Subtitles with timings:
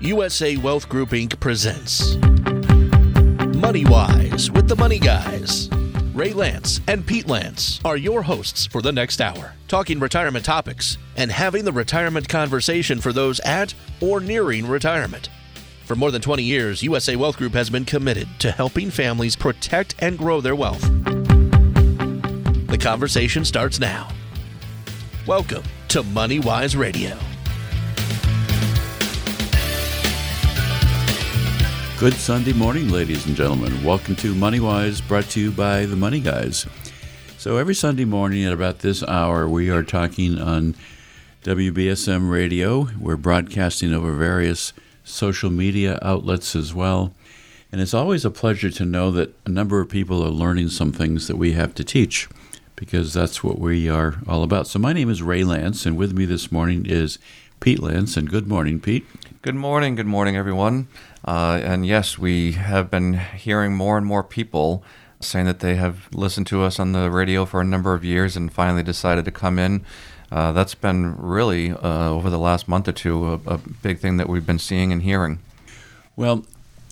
[0.00, 1.40] USA Wealth Group Inc.
[1.40, 2.16] presents
[3.56, 5.70] Money Wise with the Money Guys.
[6.12, 10.98] Ray Lance and Pete Lance are your hosts for the next hour, talking retirement topics
[11.16, 13.72] and having the retirement conversation for those at
[14.02, 15.30] or nearing retirement.
[15.86, 19.94] For more than 20 years, USA Wealth Group has been committed to helping families protect
[20.00, 20.82] and grow their wealth.
[22.66, 24.10] The conversation starts now.
[25.26, 27.16] Welcome to Money Wise Radio.
[31.98, 33.82] Good Sunday morning, ladies and gentlemen.
[33.82, 36.66] Welcome to MoneyWise, brought to you by the Money Guys.
[37.38, 40.74] So, every Sunday morning at about this hour, we are talking on
[41.44, 42.88] WBSM radio.
[43.00, 47.14] We're broadcasting over various social media outlets as well.
[47.72, 50.92] And it's always a pleasure to know that a number of people are learning some
[50.92, 52.28] things that we have to teach
[52.76, 54.66] because that's what we are all about.
[54.66, 57.18] So, my name is Ray Lance, and with me this morning is
[57.60, 58.18] Pete Lance.
[58.18, 59.06] And good morning, Pete.
[59.40, 59.94] Good morning.
[59.94, 60.88] Good morning, everyone.
[61.26, 64.84] Uh, and yes, we have been hearing more and more people
[65.20, 68.36] saying that they have listened to us on the radio for a number of years
[68.36, 69.84] and finally decided to come in.
[70.30, 74.16] Uh, that's been really, uh, over the last month or two, a, a big thing
[74.16, 75.38] that we've been seeing and hearing.
[76.16, 76.44] Well,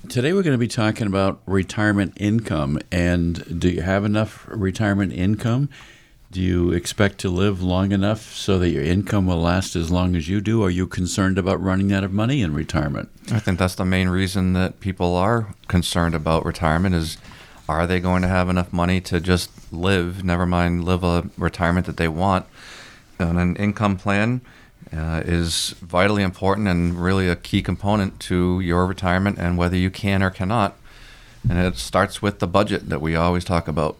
[0.08, 2.78] today we're going to be talking about retirement income.
[2.90, 5.68] And do you have enough retirement income?
[6.34, 10.16] Do you expect to live long enough so that your income will last as long
[10.16, 10.64] as you do?
[10.64, 13.08] Are you concerned about running out of money in retirement?
[13.30, 17.18] I think that's the main reason that people are concerned about retirement is
[17.68, 21.86] are they going to have enough money to just live, never mind live a retirement
[21.86, 22.46] that they want?
[23.20, 24.40] And an income plan
[24.92, 29.88] uh, is vitally important and really a key component to your retirement and whether you
[29.88, 30.76] can or cannot.
[31.48, 33.98] And it starts with the budget that we always talk about.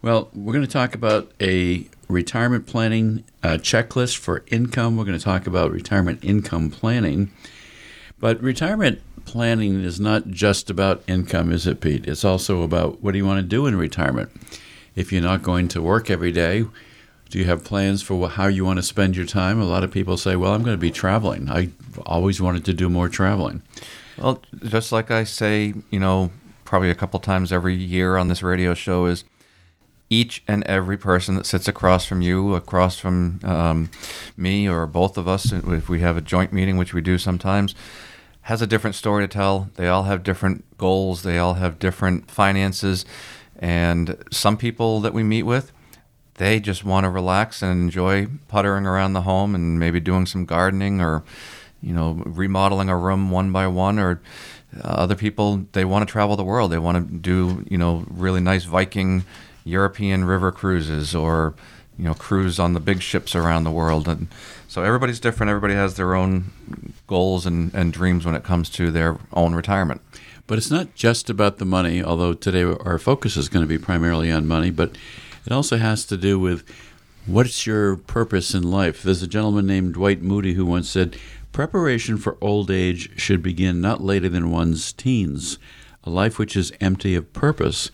[0.00, 4.96] Well, we're going to talk about a retirement planning uh, checklist for income.
[4.96, 7.32] We're going to talk about retirement income planning.
[8.20, 12.06] But retirement planning is not just about income, is it, Pete?
[12.06, 14.30] It's also about what do you want to do in retirement?
[14.94, 16.64] If you're not going to work every day,
[17.28, 19.60] do you have plans for how you want to spend your time?
[19.60, 21.50] A lot of people say, well, I'm going to be traveling.
[21.50, 21.70] I
[22.06, 23.62] always wanted to do more traveling.
[24.16, 26.30] Well, just like I say, you know,
[26.64, 29.24] probably a couple times every year on this radio show is
[30.10, 33.90] each and every person that sits across from you, across from um,
[34.36, 37.74] me, or both of us, if we have a joint meeting, which we do sometimes,
[38.42, 39.68] has a different story to tell.
[39.74, 43.04] They all have different goals, they all have different finances.
[43.58, 45.72] And some people that we meet with,
[46.34, 50.46] they just want to relax and enjoy puttering around the home and maybe doing some
[50.46, 51.24] gardening or,
[51.82, 54.20] you know, remodeling a room one by one or
[54.76, 58.04] uh, other people they want to travel the world they want to do you know
[58.10, 59.24] really nice viking
[59.68, 61.54] European river cruises or
[61.98, 64.08] you know cruise on the big ships around the world.
[64.08, 64.28] And
[64.66, 65.50] so everybody's different.
[65.50, 66.52] Everybody has their own
[67.06, 70.00] goals and, and dreams when it comes to their own retirement.
[70.46, 73.78] But it's not just about the money although today our focus is going to be
[73.78, 74.96] primarily on money but
[75.44, 76.64] it also has to do with
[77.26, 79.02] what's your purpose in life.
[79.02, 81.16] There's a gentleman named dwight moody who once said
[81.52, 85.58] preparation for old age should begin not later than one's teens.
[86.04, 87.90] A life which is empty of purpose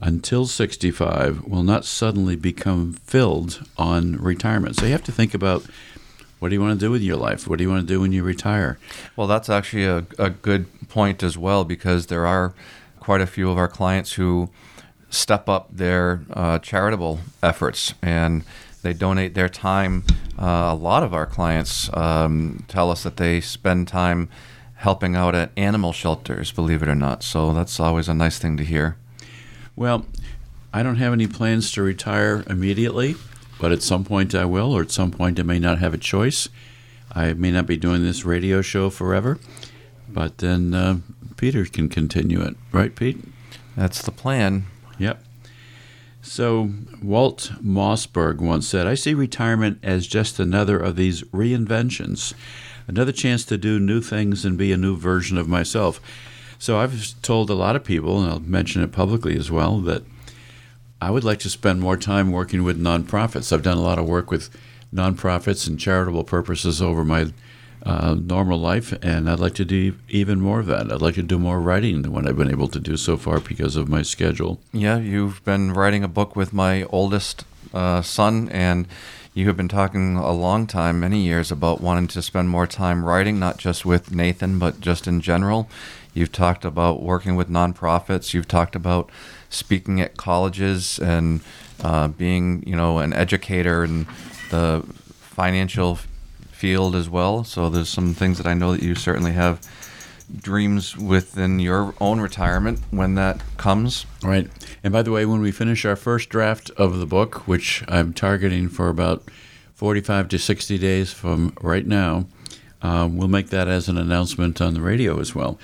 [0.00, 4.76] until 65 will not suddenly become filled on retirement.
[4.76, 5.64] So you have to think about
[6.38, 7.48] what do you want to do with your life?
[7.48, 8.78] What do you want to do when you retire?
[9.16, 12.54] Well, that's actually a, a good point as well because there are
[13.00, 14.50] quite a few of our clients who
[15.10, 18.44] step up their uh, charitable efforts and
[18.82, 20.04] they donate their time.
[20.38, 24.28] Uh, a lot of our clients um, tell us that they spend time
[24.74, 27.22] helping out at animal shelters, believe it or not.
[27.22, 28.98] So that's always a nice thing to hear.
[29.76, 30.06] Well,
[30.72, 33.16] I don't have any plans to retire immediately,
[33.60, 35.98] but at some point I will, or at some point I may not have a
[35.98, 36.48] choice.
[37.12, 39.38] I may not be doing this radio show forever,
[40.08, 40.98] but then uh,
[41.36, 43.18] Peter can continue it, right, Pete?
[43.76, 44.66] That's the plan.
[44.98, 45.22] Yep.
[46.22, 46.70] So,
[47.02, 52.32] Walt Mossberg once said, I see retirement as just another of these reinventions,
[52.88, 56.00] another chance to do new things and be a new version of myself.
[56.58, 60.02] So I've told a lot of people, and I'll mention it publicly as well, that
[61.00, 63.52] I would like to spend more time working with nonprofits.
[63.52, 64.50] I've done a lot of work with
[64.94, 67.32] nonprofits and charitable purposes over my
[67.84, 70.90] uh, normal life, and I'd like to do even more of that.
[70.90, 73.40] I'd like to do more writing than what I've been able to do so far
[73.40, 74.58] because of my schedule.
[74.72, 78.88] Yeah, you've been writing a book with my oldest uh, son, and
[79.34, 83.04] you have been talking a long time, many years, about wanting to spend more time
[83.04, 85.68] writing, not just with Nathan, but just in general.
[86.14, 88.32] You've talked about working with nonprofits.
[88.32, 89.10] You've talked about
[89.50, 91.40] speaking at colleges and
[91.82, 94.06] uh, being, you know, an educator and
[94.50, 94.84] the
[95.18, 95.98] financial
[96.50, 97.44] field as well.
[97.44, 99.60] So there's some things that I know that you certainly have
[100.40, 104.06] dreams within your own retirement when that comes.
[104.22, 104.48] Right.
[104.82, 108.12] And by the way, when we finish our first draft of the book, which I'm
[108.12, 109.24] targeting for about
[109.74, 112.26] 45 to 60 days from right now,
[112.82, 115.58] um, we'll make that as an announcement on the radio as well.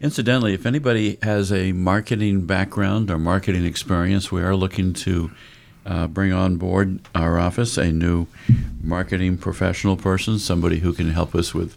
[0.00, 5.30] Incidentally, if anybody has a marketing background or marketing experience, we are looking to
[5.84, 8.26] uh, bring on board our office a new
[8.82, 11.76] marketing professional person, somebody who can help us with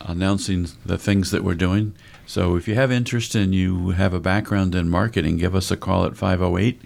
[0.00, 1.94] announcing the things that we're doing.
[2.26, 5.76] So if you have interest and you have a background in marketing, give us a
[5.76, 6.80] call at 508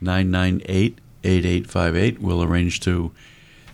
[0.00, 2.22] 998 8858.
[2.22, 3.12] We'll arrange to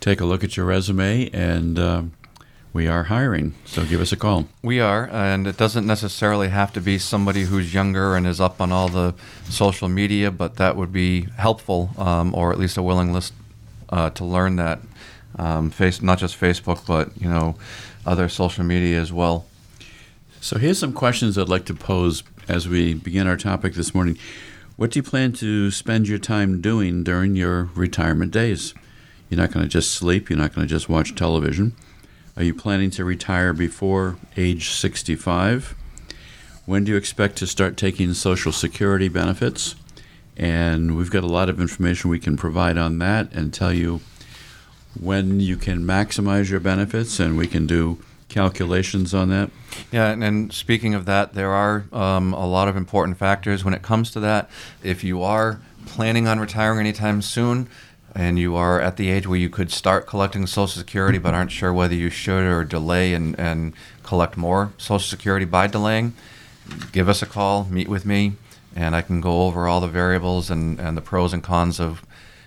[0.00, 1.78] take a look at your resume and.
[1.78, 2.12] Um,
[2.72, 4.46] we are hiring, so give us a call.
[4.62, 8.60] We are, and it doesn't necessarily have to be somebody who's younger and is up
[8.60, 9.14] on all the
[9.48, 13.32] social media, but that would be helpful, um, or at least a willingness
[13.88, 14.80] uh, to learn that.
[15.36, 17.56] Um, face not just Facebook, but you know,
[18.04, 19.46] other social media as well.
[20.40, 24.18] So here's some questions I'd like to pose as we begin our topic this morning.
[24.76, 28.74] What do you plan to spend your time doing during your retirement days?
[29.28, 30.30] You're not going to just sleep.
[30.30, 31.74] You're not going to just watch television.
[32.38, 35.74] Are you planning to retire before age 65?
[36.66, 39.74] When do you expect to start taking Social Security benefits?
[40.36, 44.02] And we've got a lot of information we can provide on that and tell you
[45.00, 47.98] when you can maximize your benefits, and we can do
[48.28, 49.50] calculations on that.
[49.90, 53.74] Yeah, and, and speaking of that, there are um, a lot of important factors when
[53.74, 54.48] it comes to that.
[54.84, 57.68] If you are planning on retiring anytime soon,
[58.18, 61.52] and you are at the age where you could start collecting Social Security but aren't
[61.52, 63.72] sure whether you should or delay and, and
[64.02, 66.14] collect more Social Security by delaying,
[66.90, 68.32] give us a call, meet with me,
[68.74, 72.04] and I can go over all the variables and, and the pros and cons of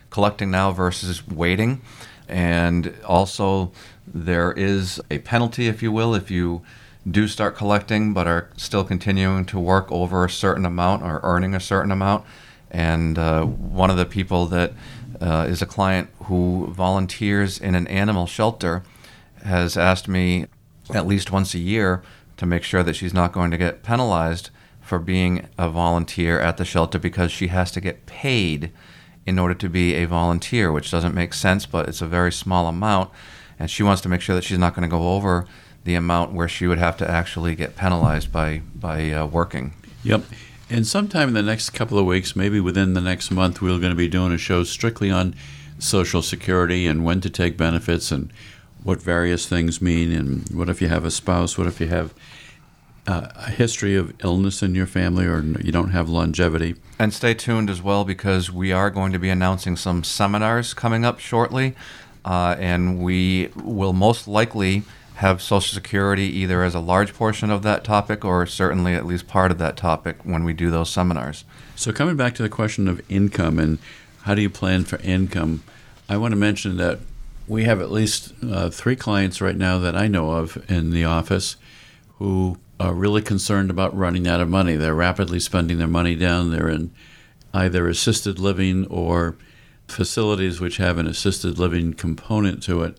[0.09, 1.81] collecting now versus waiting.
[2.27, 3.71] And also,
[4.06, 6.63] there is a penalty, if you will, if you
[7.09, 11.56] do start collecting but are still continuing to work over a certain amount or earning
[11.56, 12.25] a certain amount.
[12.69, 14.73] And uh, one of the people that
[15.21, 18.83] uh, is a client who volunteers in an animal shelter,
[19.44, 20.47] has asked me
[20.94, 22.01] at least once a year
[22.38, 24.50] to make sure that she's not going to get penalized
[24.81, 28.71] for being a volunteer at the shelter because she has to get paid
[29.25, 32.68] in order to be a volunteer, which doesn't make sense, but it's a very small
[32.68, 33.09] amount.
[33.59, 35.45] And she wants to make sure that she's not going to go over
[35.83, 39.73] the amount where she would have to actually get penalized by by uh, working.
[40.03, 40.23] Yep.
[40.71, 43.91] And sometime in the next couple of weeks, maybe within the next month, we're going
[43.91, 45.35] to be doing a show strictly on
[45.79, 48.31] Social Security and when to take benefits and
[48.81, 50.13] what various things mean.
[50.13, 51.57] And what if you have a spouse?
[51.57, 52.13] What if you have
[53.06, 56.75] uh, a history of illness in your family or you don't have longevity?
[56.97, 61.03] And stay tuned as well because we are going to be announcing some seminars coming
[61.03, 61.75] up shortly.
[62.23, 64.83] Uh, and we will most likely
[65.21, 69.27] have Social Security either as a large portion of that topic or certainly at least
[69.27, 71.45] part of that topic when we do those seminars.
[71.75, 73.77] So, coming back to the question of income and
[74.23, 75.62] how do you plan for income,
[76.09, 77.01] I want to mention that
[77.47, 81.06] we have at least uh, three clients right now that I know of in the
[81.06, 81.56] office
[82.18, 84.75] who are really concerned about running out of money.
[84.75, 86.50] They're rapidly spending their money down.
[86.50, 86.89] They're in
[87.53, 89.35] either assisted living or
[89.88, 92.97] facilities which have an assisted living component to it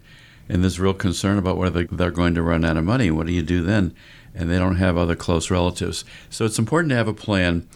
[0.48, 3.10] and there's real concern about whether they're going to run out of money.
[3.10, 3.94] What do you do then?
[4.34, 6.04] And they don't have other close relatives.
[6.30, 7.68] So it's important to have a plan.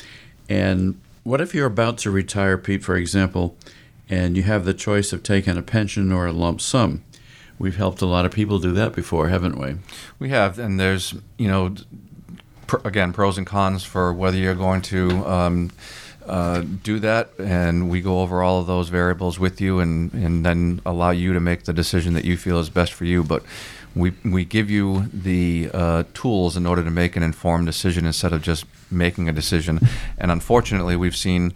[0.49, 3.57] And what if you're about to retire, Pete, for example,
[4.09, 7.03] and you have the choice of taking a pension or a lump sum?
[7.59, 9.77] We've helped a lot of people do that before, haven't we?
[10.19, 11.75] We have, and there's, you know,
[12.67, 15.27] pr- again, pros and cons for whether you're going to.
[15.27, 15.71] Um,
[16.27, 20.45] uh, do that, and we go over all of those variables with you, and, and
[20.45, 23.23] then allow you to make the decision that you feel is best for you.
[23.23, 23.43] But
[23.95, 28.33] we we give you the uh, tools in order to make an informed decision instead
[28.33, 29.81] of just making a decision.
[30.19, 31.55] And unfortunately, we've seen,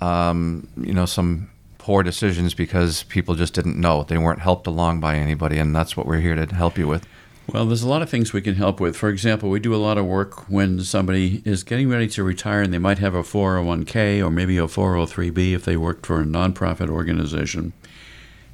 [0.00, 5.00] um, you know, some poor decisions because people just didn't know they weren't helped along
[5.00, 7.06] by anybody, and that's what we're here to help you with.
[7.48, 8.96] Well, there's a lot of things we can help with.
[8.96, 12.62] For example, we do a lot of work when somebody is getting ready to retire
[12.62, 16.24] and they might have a 401k or maybe a 403b if they worked for a
[16.24, 17.72] nonprofit organization.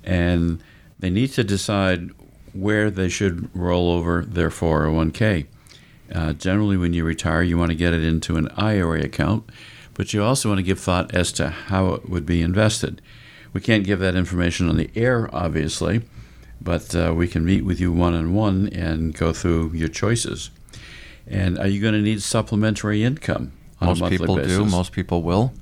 [0.02, 0.62] And
[0.98, 2.10] they need to decide
[2.54, 5.46] where they should roll over their 401k.
[6.12, 9.48] Uh, generally, when you retire, you want to get it into an IRA account,
[9.92, 13.02] but you also want to give thought as to how it would be invested.
[13.52, 16.02] We can't give that information on the air, obviously
[16.60, 20.50] but uh, we can meet with you one on one and go through your choices.
[21.26, 24.56] And are you going to need supplementary income on Most a monthly people basis?
[24.56, 24.64] do.
[24.64, 25.52] Most people will.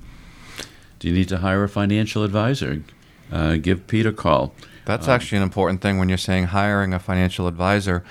[0.99, 2.83] Do you need to hire a financial advisor?
[3.31, 4.53] Uh, give Pete a call.
[4.85, 8.03] That's um, actually an important thing when you're saying hiring a financial advisor.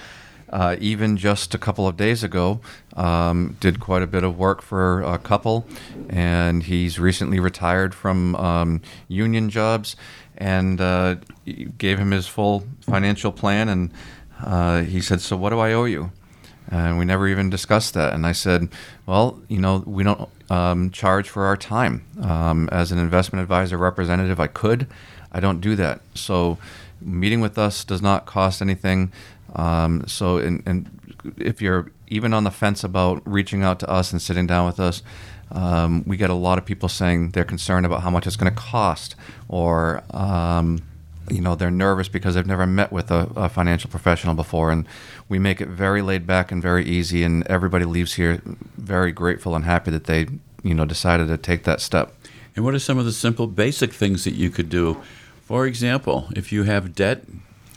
[0.50, 2.60] Uh, even just a couple of days ago,
[2.94, 5.66] um, did quite a bit of work for a couple,
[6.08, 9.96] and he's recently retired from um, union jobs,
[10.38, 11.16] and uh,
[11.78, 13.90] gave him his full financial plan, and
[14.44, 16.12] uh, he said, "So what do I owe you?"
[16.68, 18.12] And we never even discussed that.
[18.12, 18.68] And I said,
[19.04, 22.04] "Well, you know, we don't um, charge for our time.
[22.22, 24.86] Um, as an investment advisor representative, I could.
[25.32, 26.00] I don't do that.
[26.14, 26.58] So,
[27.00, 29.12] meeting with us does not cost anything.
[29.56, 30.90] Um, so, and, and,
[31.38, 34.78] if you're even on the fence about reaching out to us and sitting down with
[34.78, 35.02] us,
[35.50, 38.52] um, we get a lot of people saying they're concerned about how much it's going
[38.52, 39.16] to cost,
[39.48, 40.82] or um,
[41.30, 44.70] you know they're nervous because they've never met with a, a, financial professional before.
[44.70, 44.86] And
[45.28, 48.40] we make it very laid back and very easy and everybody leaves here
[48.76, 50.26] very grateful and happy that they
[50.62, 52.14] you know decided to take that step.
[52.54, 55.02] And what are some of the simple basic things that you could do?
[55.42, 57.24] For example if you have debt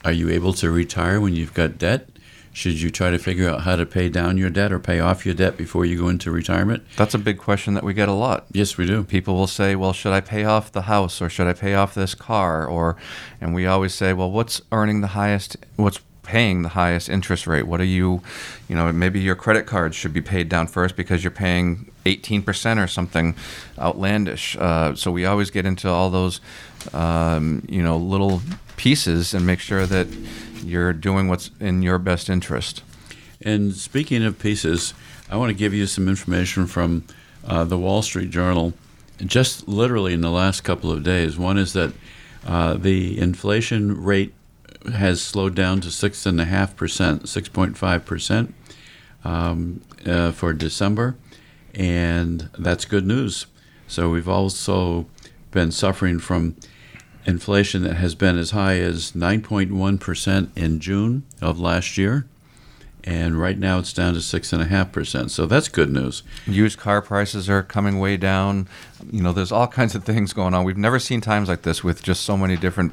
[0.05, 2.09] are you able to retire when you've got debt
[2.51, 5.25] should you try to figure out how to pay down your debt or pay off
[5.25, 6.83] your debt before you go into retirement?
[6.97, 8.47] That's a big question that we get a lot.
[8.51, 9.03] Yes, we do.
[9.03, 11.93] People will say, "Well, should I pay off the house or should I pay off
[11.93, 12.97] this car?" Or
[13.39, 17.65] and we always say, "Well, what's earning the highest what's paying the highest interest rate?
[17.65, 18.21] What are you,
[18.67, 22.83] you know, maybe your credit cards should be paid down first because you're paying 18%
[22.83, 23.35] or something
[23.79, 24.55] outlandish.
[24.59, 26.39] Uh, so we always get into all those,
[26.93, 28.43] um, you know, little
[28.79, 30.07] pieces and make sure that
[30.63, 32.81] you're doing what's in your best interest.
[33.41, 34.93] And speaking of pieces,
[35.29, 37.03] I want to give you some information from
[37.45, 38.71] uh, the Wall Street Journal,
[39.17, 41.37] just literally in the last couple of days.
[41.37, 41.91] One is that
[42.47, 44.33] uh, the inflation rate
[44.93, 48.55] has slowed down to six and a half percent, six point five percent
[49.25, 51.15] um, uh, for December,
[51.75, 53.45] and that's good news.
[53.87, 55.05] So we've also
[55.51, 56.55] been suffering from
[57.29, 62.25] inflation that has been as high as 9.1% in June of last year.
[63.05, 65.29] And right now it's down to 6.5%.
[65.29, 66.23] So that's good news.
[66.45, 68.67] Used car prices are coming way down.
[69.09, 70.65] You know, there's all kinds of things going on.
[70.65, 72.91] We've never seen times like this with just so many different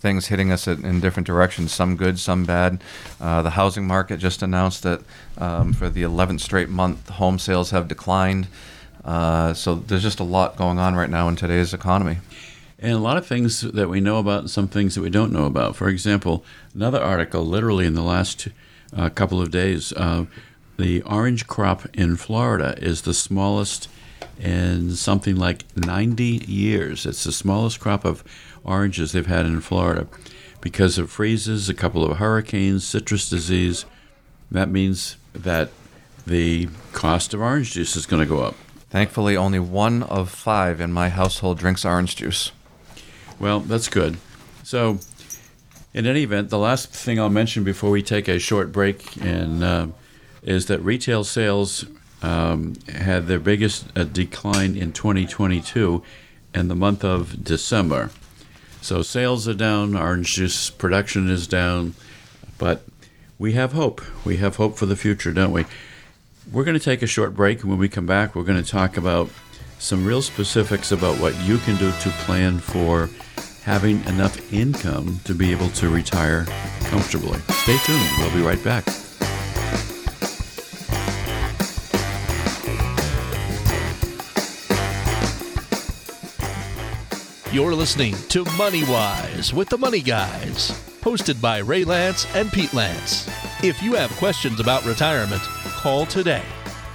[0.00, 2.82] things hitting us in different directions, some good, some bad.
[3.20, 5.00] Uh, the housing market just announced that
[5.38, 8.48] um, for the 11th straight month, home sales have declined.
[9.04, 12.18] Uh, so there's just a lot going on right now in today's economy
[12.78, 15.32] and a lot of things that we know about and some things that we don't
[15.32, 15.74] know about.
[15.74, 16.44] For example,
[16.74, 18.48] another article, literally in the last
[18.96, 20.26] uh, couple of days, uh,
[20.76, 23.88] the orange crop in Florida is the smallest
[24.38, 27.04] in something like 90 years.
[27.04, 28.22] It's the smallest crop of
[28.62, 30.06] oranges they've had in Florida
[30.60, 33.84] because of freezes, a couple of hurricanes, citrus disease.
[34.50, 35.70] That means that
[36.26, 38.54] the cost of orange juice is going to go up.
[38.90, 42.52] Thankfully, only one of five in my household drinks orange juice.
[43.40, 44.18] Well, that's good.
[44.64, 44.98] So,
[45.94, 49.86] in any event, the last thing I'll mention before we take a short break uh,
[50.42, 51.84] is that retail sales
[52.22, 56.02] um, had their biggest uh, decline in 2022
[56.54, 58.10] in the month of December.
[58.80, 61.94] So sales are down, orange juice production is down,
[62.58, 62.84] but
[63.38, 64.02] we have hope.
[64.24, 65.64] We have hope for the future, don't we?
[66.50, 68.68] We're going to take a short break, and when we come back, we're going to
[68.68, 69.30] talk about
[69.78, 73.08] some real specifics about what you can do to plan for
[73.68, 76.46] having enough income to be able to retire
[76.84, 77.38] comfortably.
[77.64, 78.08] Stay tuned.
[78.16, 78.86] We'll be right back.
[87.52, 90.70] You're listening to Money Wise with the Money Guys,
[91.02, 93.28] hosted by Ray Lance and Pete Lance.
[93.62, 96.44] If you have questions about retirement, call today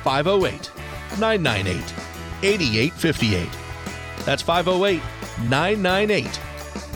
[0.03, 0.72] 508
[1.20, 1.94] 998
[2.42, 3.50] 8858.
[4.25, 5.03] That's 508
[5.48, 6.39] 998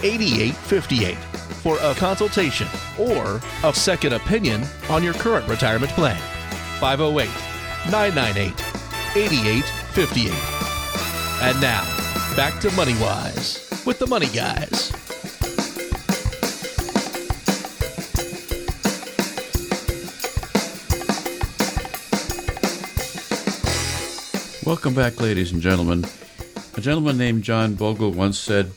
[0.04, 1.16] 8858
[1.62, 2.68] for a consultation
[3.00, 6.18] or a second opinion on your current retirement plan.
[6.80, 7.30] 508
[7.92, 8.54] 998
[9.16, 10.34] 8858.
[11.42, 11.84] And now,
[12.36, 14.92] back to MoneyWise with the Money Guys.
[24.68, 26.06] Welcome back, ladies and gentlemen.
[26.76, 28.70] A gentleman named John Bogle once said,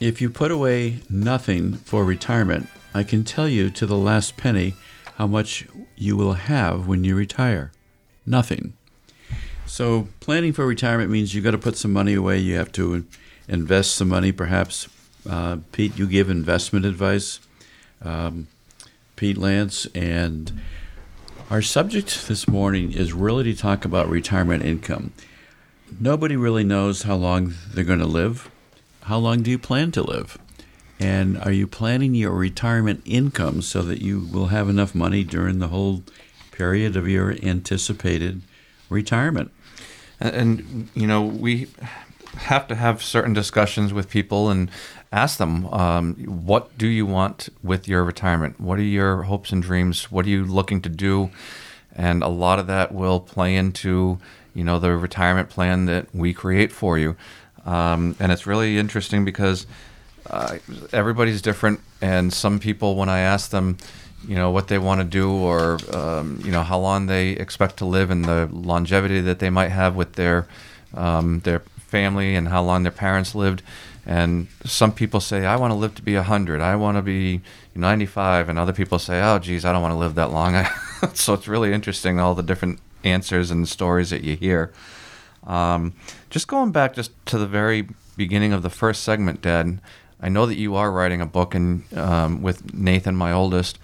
[0.00, 4.74] if you put away nothing for retirement, I can tell you to the last penny
[5.16, 7.72] how much you will have when you retire.
[8.24, 8.74] Nothing.
[9.66, 12.38] So, planning for retirement means you've got to put some money away.
[12.38, 13.04] You have to
[13.48, 14.88] invest some money, perhaps.
[15.28, 17.40] Uh, Pete, you give investment advice.
[18.00, 18.46] Um,
[19.16, 19.86] Pete Lance.
[19.94, 20.60] And
[21.50, 25.12] our subject this morning is really to talk about retirement income.
[26.00, 28.50] Nobody really knows how long they're going to live
[29.08, 30.36] how long do you plan to live?
[31.00, 35.60] And are you planning your retirement income so that you will have enough money during
[35.60, 36.02] the whole
[36.52, 38.42] period of your anticipated
[38.90, 39.50] retirement?
[40.20, 41.68] And, you know, we
[42.36, 44.70] have to have certain discussions with people and
[45.10, 48.60] ask them, um, what do you want with your retirement?
[48.60, 50.12] What are your hopes and dreams?
[50.12, 51.30] What are you looking to do?
[51.96, 54.18] And a lot of that will play into,
[54.52, 57.16] you know, the retirement plan that we create for you.
[57.68, 59.66] Um, and it's really interesting because
[60.30, 60.58] uh,
[60.92, 63.76] everybody's different, and some people, when I ask them,
[64.26, 67.76] you know, what they want to do, or um, you know, how long they expect
[67.78, 70.46] to live, and the longevity that they might have with their
[70.94, 73.62] um, their family, and how long their parents lived,
[74.06, 77.42] and some people say, I want to live to be 100, I want to be
[77.74, 80.66] 95, and other people say, oh, geez, I don't want to live that long.
[81.14, 84.72] so it's really interesting all the different answers and stories that you hear.
[85.48, 85.94] Um,
[86.30, 89.80] just going back just to the very beginning of the first segment, Dad.
[90.20, 93.78] I know that you are writing a book and um, with Nathan, my oldest,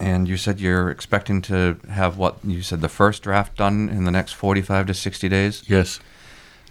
[0.00, 4.04] and you said you're expecting to have what you said the first draft done in
[4.04, 5.62] the next 45 to 60 days.
[5.66, 6.00] Yes.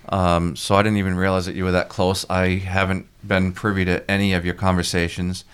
[0.09, 2.25] Um, so I didn't even realize that you were that close.
[2.29, 5.45] I haven't been privy to any of your conversations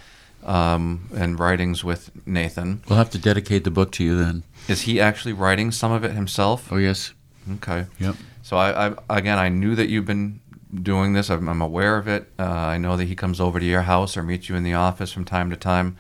[0.44, 2.82] um, and writings with Nathan.
[2.90, 4.44] We'll have to dedicate the book to you then.
[4.68, 6.72] Is he actually writing some of it himself?
[6.72, 7.14] Oh yes.
[7.56, 7.86] Okay.
[8.00, 8.16] Yep.
[8.50, 10.40] So I, I again, I knew that you've been
[10.74, 11.30] doing this.
[11.30, 12.32] I'm, I'm aware of it.
[12.40, 14.74] Uh, I know that he comes over to your house or meets you in the
[14.74, 15.98] office from time to time.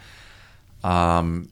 [0.83, 1.51] Um,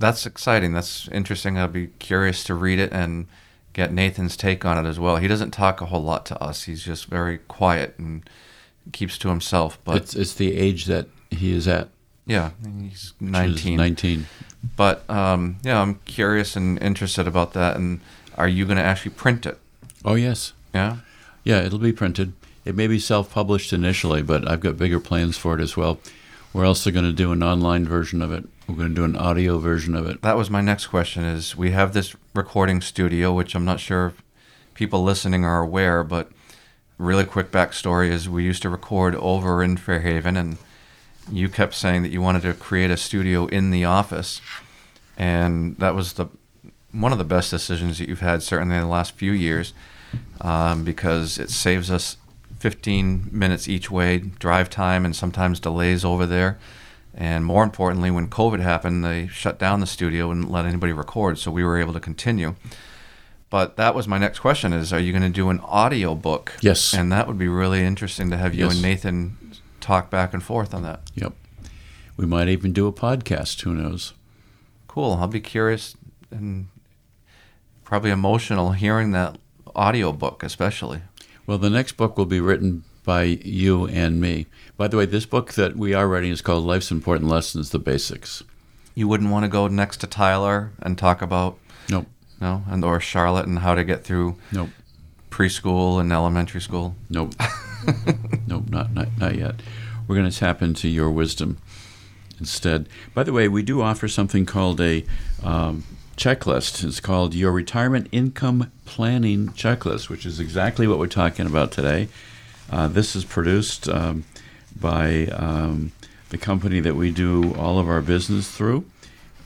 [0.00, 0.72] that's exciting.
[0.72, 1.56] That's interesting.
[1.56, 3.28] I'll be curious to read it and
[3.74, 5.18] get Nathan's take on it as well.
[5.18, 6.64] He doesn't talk a whole lot to us.
[6.64, 8.28] He's just very quiet and
[8.90, 9.78] keeps to himself.
[9.84, 11.90] But it's it's the age that he is at.
[12.26, 12.50] Yeah,
[12.80, 13.76] he's 19.
[13.76, 14.26] 19.
[14.76, 17.76] But um, yeah, I'm curious and interested about that.
[17.76, 18.00] And
[18.36, 19.60] are you going to actually print it?
[20.04, 20.52] Oh yes.
[20.74, 20.98] Yeah.
[21.44, 22.32] Yeah, it'll be printed.
[22.64, 25.98] It may be self-published initially, but I've got bigger plans for it as well.
[26.52, 28.44] We're also going to do an online version of it.
[28.66, 30.22] We're going to do an audio version of it.
[30.22, 31.24] That was my next question.
[31.24, 34.22] Is we have this recording studio, which I'm not sure if
[34.74, 36.30] people listening are aware, but
[36.96, 40.58] really quick backstory is we used to record over in Fairhaven, and
[41.30, 44.40] you kept saying that you wanted to create a studio in the office,
[45.16, 46.26] and that was the
[46.92, 49.74] one of the best decisions that you've had certainly in the last few years,
[50.40, 52.16] um, because it saves us
[52.60, 56.58] 15 minutes each way drive time and sometimes delays over there.
[57.14, 61.38] And more importantly, when COVID happened, they shut down the studio and let anybody record,
[61.38, 62.56] so we were able to continue.
[63.50, 66.56] But that was my next question: Is are you going to do an audio book?
[66.60, 66.92] Yes.
[66.92, 68.72] And that would be really interesting to have you Yes.
[68.74, 71.02] and Nathan talk back and forth on that.
[71.14, 71.34] Yep.
[72.16, 73.60] We might even do a podcast.
[73.62, 74.14] Who knows?
[74.88, 75.12] Cool.
[75.12, 75.96] I'll be curious
[76.32, 76.66] and
[77.84, 79.36] probably emotional hearing that
[79.74, 81.02] audio book, especially.
[81.46, 84.46] Well, the next book will be written by you and me.
[84.76, 87.78] By the way, this book that we are writing is called Life's Important Lessons: The
[87.78, 88.42] Basics.
[88.94, 91.58] You wouldn't want to go next to Tyler and talk about
[91.90, 92.06] Nope.
[92.40, 94.70] no, and or Charlotte and how to get through Nope.
[95.30, 96.94] preschool and elementary school.
[97.10, 97.34] Nope.
[98.46, 99.56] nope, not, not not yet.
[100.06, 101.58] We're going to tap into your wisdom
[102.38, 102.88] instead.
[103.14, 105.04] By the way, we do offer something called a
[105.42, 105.84] um,
[106.16, 106.84] checklist.
[106.84, 112.08] It's called your retirement income planning checklist, which is exactly what we're talking about today.
[112.70, 114.24] Uh, this is produced um,
[114.78, 115.92] by um,
[116.30, 118.84] the company that we do all of our business through,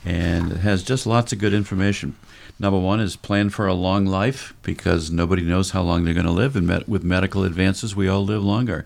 [0.05, 2.15] and it has just lots of good information.
[2.59, 6.25] Number one is plan for a long life because nobody knows how long they're going
[6.25, 8.85] to live, and med- with medical advances, we all live longer.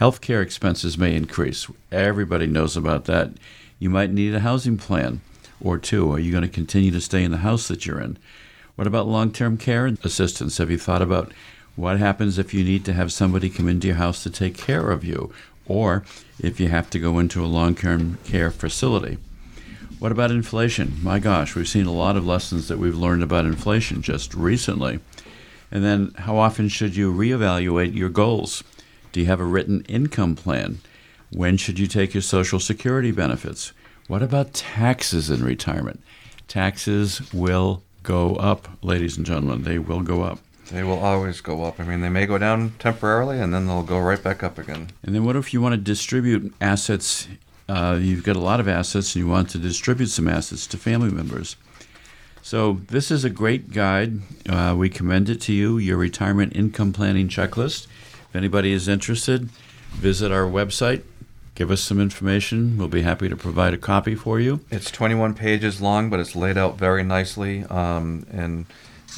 [0.00, 1.68] Healthcare expenses may increase.
[1.90, 3.30] Everybody knows about that.
[3.78, 5.20] You might need a housing plan
[5.62, 6.12] or two.
[6.12, 8.18] Are you going to continue to stay in the house that you're in?
[8.74, 10.58] What about long term care assistance?
[10.58, 11.32] Have you thought about
[11.76, 14.90] what happens if you need to have somebody come into your house to take care
[14.90, 15.32] of you,
[15.66, 16.04] or
[16.38, 19.18] if you have to go into a long term care facility?
[19.98, 20.98] What about inflation?
[21.02, 24.98] My gosh, we've seen a lot of lessons that we've learned about inflation just recently.
[25.70, 28.64] And then, how often should you reevaluate your goals?
[29.12, 30.80] Do you have a written income plan?
[31.30, 33.72] When should you take your Social Security benefits?
[34.12, 36.02] What about taxes in retirement?
[36.46, 39.62] Taxes will go up, ladies and gentlemen.
[39.62, 40.38] They will go up.
[40.70, 41.80] They will always go up.
[41.80, 44.90] I mean, they may go down temporarily and then they'll go right back up again.
[45.02, 47.26] And then, what if you want to distribute assets?
[47.70, 50.76] Uh, you've got a lot of assets and you want to distribute some assets to
[50.76, 51.56] family members.
[52.42, 54.20] So, this is a great guide.
[54.46, 57.86] Uh, we commend it to you, your retirement income planning checklist.
[58.28, 59.48] If anybody is interested,
[59.92, 61.02] visit our website,
[61.54, 62.78] give us some information.
[62.78, 64.60] We'll be happy to provide a copy for you.
[64.70, 67.64] It's 21 pages long, but it's laid out very nicely.
[67.64, 68.66] Um, and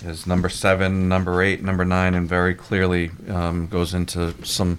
[0.02, 4.78] is number seven, number eight, number nine, and very clearly um, goes into some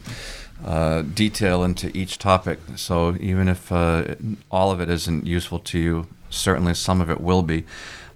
[0.63, 2.59] uh, detail into each topic.
[2.75, 4.15] So even if uh,
[4.51, 7.65] all of it isn't useful to you, certainly some of it will be.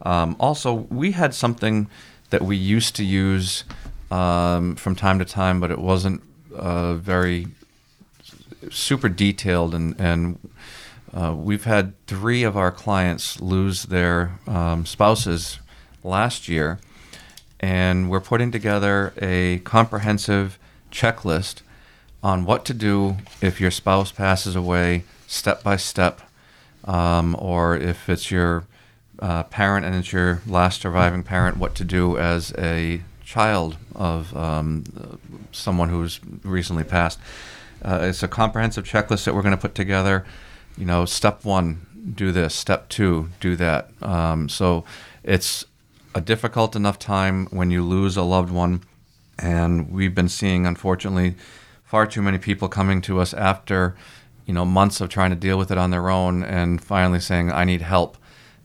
[0.02, 1.88] Um, also, we had something
[2.30, 3.63] that we used to use
[4.12, 6.21] um, from time to time, but it wasn't
[6.56, 7.47] uh, very
[8.69, 10.39] super detailed and and
[11.13, 15.60] uh, we've had three of our clients lose their um, spouses
[16.04, 16.80] last year,
[17.60, 20.60] and we're putting together a comprehensive
[20.91, 21.62] checklist
[22.22, 26.22] on what to do if your spouse passes away, step by step,
[26.86, 28.65] um, or if it's your
[29.19, 34.36] uh, parent and it's your last surviving parent, what to do as a child of
[34.36, 34.84] um,
[35.52, 37.19] someone who's recently passed.
[37.83, 40.25] Uh, it's a comprehensive checklist that we're going to put together.
[40.77, 42.55] You know, step one, do this.
[42.55, 43.89] Step two, do that.
[44.01, 44.83] Um, so
[45.23, 45.65] it's
[46.15, 48.81] a difficult enough time when you lose a loved one,
[49.37, 51.35] and we've been seeing, unfortunately,
[51.83, 53.95] far too many people coming to us after,
[54.45, 57.51] you know, months of trying to deal with it on their own, and finally saying,
[57.51, 58.17] "I need help."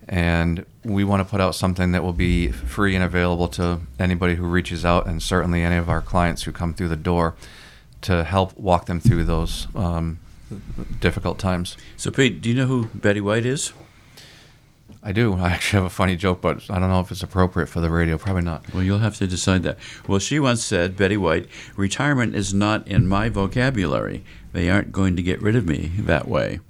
[0.06, 4.34] And we want to put out something that will be free and available to anybody
[4.34, 7.34] who reaches out, and certainly any of our clients who come through the door
[8.04, 10.18] to help walk them through those um,
[11.00, 11.76] difficult times.
[11.96, 13.72] So, Pete, do you know who Betty White is?
[15.02, 15.34] I do.
[15.34, 17.90] I actually have a funny joke, but I don't know if it's appropriate for the
[17.90, 18.16] radio.
[18.16, 18.72] Probably not.
[18.72, 19.78] Well, you'll have to decide that.
[20.08, 24.24] Well, she once said, Betty White, retirement is not in my vocabulary.
[24.52, 26.60] They aren't going to get rid of me that way.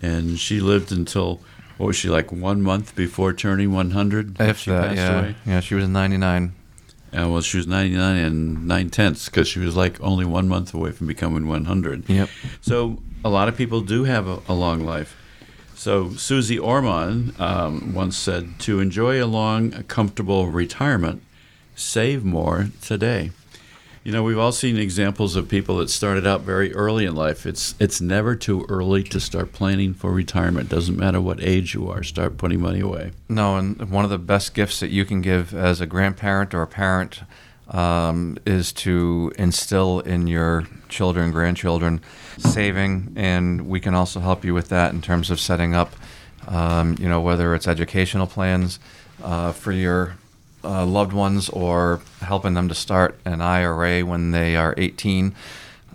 [0.00, 1.40] And she lived until,
[1.76, 4.40] what was she, like one month before turning 100?
[4.40, 5.18] If she that, passed yeah.
[5.18, 5.34] away?
[5.46, 6.54] Yeah, she was 99.
[7.16, 10.74] Uh, well, she was 99 and nine tenths because she was like only one month
[10.74, 12.08] away from becoming 100.
[12.08, 12.28] Yep.
[12.60, 15.16] So a lot of people do have a, a long life.
[15.74, 21.22] So Suze Orman um, once said, "To enjoy a long, comfortable retirement,
[21.74, 23.32] save more today."
[24.04, 27.46] You know, we've all seen examples of people that started out very early in life.
[27.46, 30.68] It's it's never too early to start planning for retirement.
[30.68, 32.02] Doesn't matter what age you are.
[32.02, 33.12] Start putting money away.
[33.30, 36.60] No, and one of the best gifts that you can give as a grandparent or
[36.60, 37.22] a parent
[37.68, 42.02] um, is to instill in your children, grandchildren,
[42.36, 45.94] saving, and we can also help you with that in terms of setting up,
[46.46, 48.78] um, you know, whether it's educational plans
[49.22, 50.16] uh, for your
[50.64, 55.34] uh, loved ones or helping them to start an IRA when they are 18.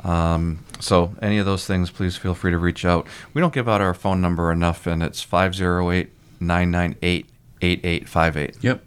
[0.04, 3.06] Um, so, any of those things, please feel free to reach out.
[3.34, 7.26] We don't give out our phone number enough, and it's 508 998
[7.62, 8.64] 8858.
[8.64, 8.86] Yep,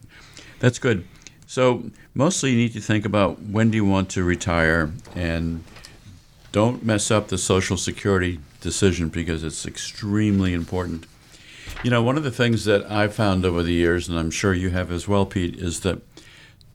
[0.59, 1.05] that's good.
[1.47, 5.63] So mostly you need to think about when do you want to retire and
[6.51, 11.07] don't mess up the Social Security decision because it's extremely important.
[11.83, 14.55] You know, one of the things that I've found over the years, and I'm sure
[14.55, 16.01] you have as well, Pete, is that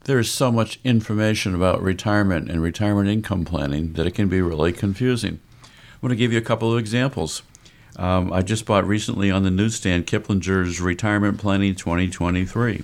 [0.03, 4.73] there's so much information about retirement and retirement income planning that it can be really
[4.73, 5.39] confusing.
[5.63, 5.67] I
[6.01, 7.41] want to give you a couple of examples.
[7.95, 12.83] Um, I just bought recently on the newsstand Kiplinger's Retirement Planning 2023.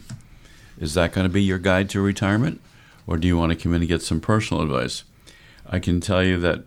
[0.80, 2.62] Is that going to be your guide to retirement?
[3.06, 5.04] Or do you want to come in and get some personal advice?
[5.70, 6.64] I can tell you that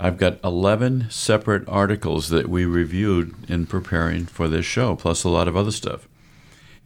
[0.00, 5.28] I've got 11 separate articles that we reviewed in preparing for this show, plus a
[5.28, 6.06] lot of other stuff.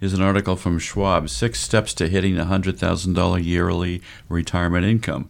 [0.00, 5.28] Here's an article from Schwab Six Steps to Hitting a $100,000 Yearly Retirement Income.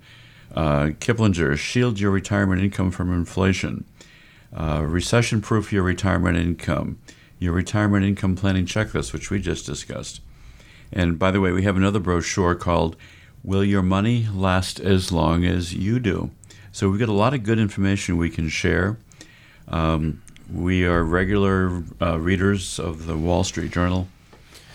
[0.54, 3.84] Uh, Kiplinger, Shield Your Retirement Income from Inflation.
[4.56, 6.98] Uh, recession Proof Your Retirement Income.
[7.40, 10.20] Your Retirement Income Planning Checklist, which we just discussed.
[10.92, 12.96] And by the way, we have another brochure called
[13.42, 16.30] Will Your Money Last as Long as You Do?
[16.74, 18.96] So we've got a lot of good information we can share.
[19.68, 24.08] Um, we are regular uh, readers of the Wall Street Journal.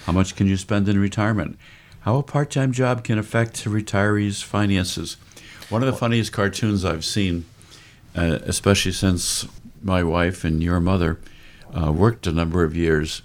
[0.06, 1.58] How much can you spend in retirement?
[2.02, 5.18] How a part time job can affect retirees' finances.
[5.70, 7.46] One of the funniest cartoons I've seen,
[8.16, 9.48] uh, especially since
[9.82, 11.20] my wife and your mother
[11.76, 13.24] uh, worked a number of years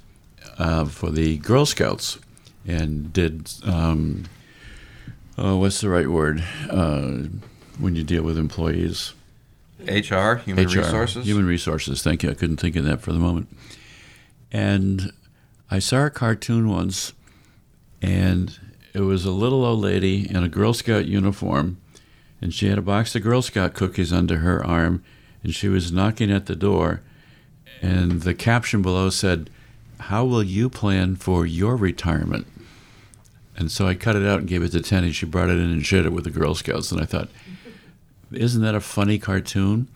[0.57, 2.19] uh, for the Girl Scouts
[2.67, 4.25] and did um,
[5.37, 7.25] oh, what's the right word uh,
[7.83, 9.13] when you deal with employees?
[9.81, 11.27] HR, human HR, resources.
[11.27, 12.03] Human resources.
[12.03, 12.31] Thank you.
[12.31, 13.49] I couldn't think of that for the moment.
[14.53, 15.13] And
[15.71, 17.13] I saw a cartoon once,
[18.01, 18.59] and
[18.95, 21.79] it was a little old lady in a Girl Scout uniform,
[22.41, 25.03] and she had a box of Girl Scout cookies under her arm,
[25.43, 27.01] and she was knocking at the door,
[27.81, 29.51] and the caption below said,
[29.99, 32.47] "How will you plan for your retirement?"
[33.57, 35.13] And so I cut it out and gave it to Tenny.
[35.13, 37.31] She brought it in and shared it with the Girl Scouts, and I thought,
[38.35, 39.89] isn't that a funny cartoon?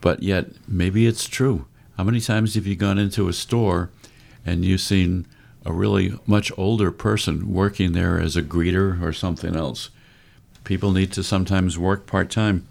[0.00, 1.66] But yet, maybe it's true.
[1.96, 3.90] How many times have you gone into a store
[4.44, 5.26] and you've seen
[5.64, 9.90] a really much older person working there as a greeter or something else?
[10.64, 12.66] People need to sometimes work part time.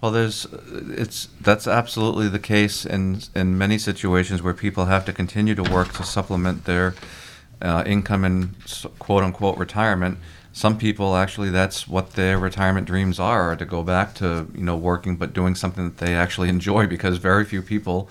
[0.00, 5.12] Well, there's it's that's absolutely the case in in many situations where people have to
[5.12, 6.94] continue to work to supplement their
[7.60, 8.54] uh, income and
[8.98, 10.18] quote unquote retirement.
[10.52, 14.76] Some people actually that's what their retirement dreams are to go back to you know
[14.76, 18.08] working but doing something that they actually enjoy because very few people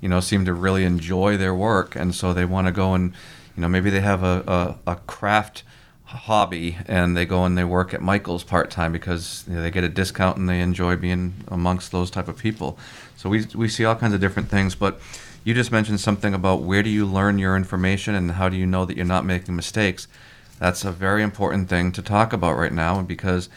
[0.00, 3.12] you know seem to really enjoy their work and so they want to go and
[3.56, 5.62] you know maybe they have a, a, a craft
[6.04, 9.70] hobby and they go and they work at Michael's part time because you know, they
[9.70, 12.78] get a discount and they enjoy being amongst those type of people.
[13.16, 15.00] So we we see all kinds of different things, but
[15.44, 18.66] you just mentioned something about where do you learn your information and how do you
[18.66, 20.08] know that you're not making mistakes.
[20.58, 23.48] That's a very important thing to talk about right now because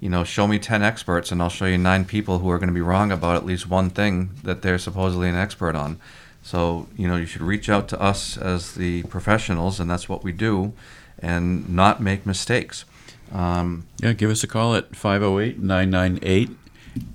[0.00, 2.68] you know, show me 10 experts and I'll show you 9 people who are going
[2.68, 5.98] to be wrong about at least one thing that they're supposedly an expert on.
[6.42, 10.22] So, you know, you should reach out to us as the professionals and that's what
[10.22, 10.74] we do
[11.20, 12.84] and not make mistakes.
[13.32, 16.50] Um, yeah, give us a call at 508 998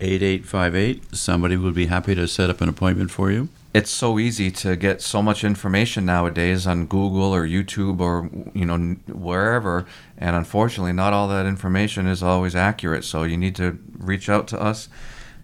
[0.02, 1.16] 8858.
[1.16, 3.50] Somebody would be happy to set up an appointment for you.
[3.72, 8.66] It's so easy to get so much information nowadays on Google or YouTube or you
[8.66, 9.86] know wherever,
[10.18, 13.04] and unfortunately, not all that information is always accurate.
[13.04, 14.90] So you need to reach out to us.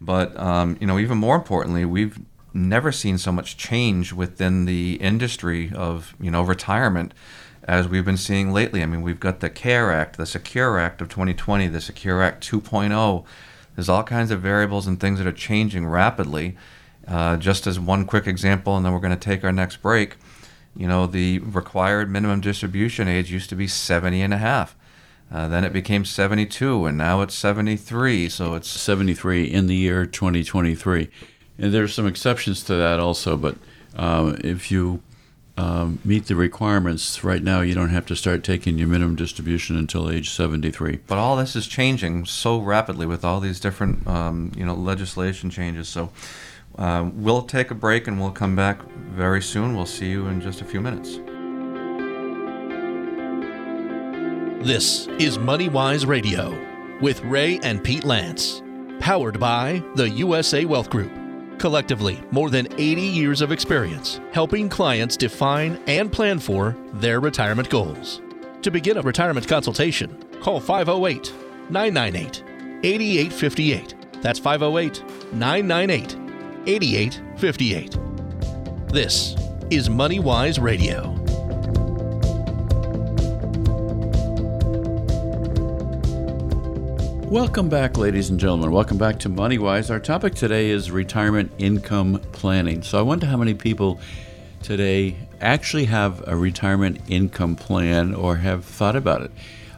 [0.02, 2.20] But um, you know, even more importantly, we've
[2.52, 7.14] never seen so much change within the industry of you know retirement
[7.66, 8.82] as we've been seeing lately.
[8.82, 12.48] I mean, we've got the CARE Act, the Secure Act of 2020, the Secure Act
[12.48, 13.26] 2.0.
[13.76, 16.56] There's all kinds of variables and things that are changing rapidly.
[17.08, 20.16] Uh, just as one quick example, and then we're going to take our next break.
[20.76, 24.76] You know, the required minimum distribution age used to be 70 and a half.
[25.32, 28.30] Uh, then it became 72, and now it's 73.
[28.30, 31.10] So it's 73 in the year 2023.
[31.58, 33.56] And there's some exceptions to that also, but
[33.96, 35.02] um, if you
[35.58, 39.78] um, meet the requirements, right now you don't have to start taking your minimum distribution
[39.78, 41.00] until age 73.
[41.08, 45.50] But all this is changing so rapidly with all these different, um, you know, legislation
[45.50, 45.88] changes.
[45.88, 46.12] So
[46.78, 48.82] uh, we'll take a break and we'll come back
[49.14, 49.76] very soon.
[49.76, 51.20] We'll see you in just a few minutes.
[54.66, 56.58] This is Money Wise Radio
[57.00, 58.62] with Ray and Pete Lance,
[59.00, 61.12] powered by the USA Wealth Group.
[61.60, 67.70] Collectively, more than 80 years of experience helping clients define and plan for their retirement
[67.70, 68.22] goals.
[68.64, 71.32] To begin a retirement consultation, call 508
[71.70, 72.44] 998
[72.84, 74.22] 8858.
[74.22, 76.25] That's 508 998
[76.68, 77.96] 8858.
[78.92, 79.36] This
[79.70, 81.12] is MoneyWise Radio.
[87.30, 88.72] Welcome back, ladies and gentlemen.
[88.72, 89.92] Welcome back to MoneyWise.
[89.92, 92.82] Our topic today is retirement income planning.
[92.82, 94.00] So I wonder how many people
[94.64, 99.30] today actually have a retirement income plan or have thought about it.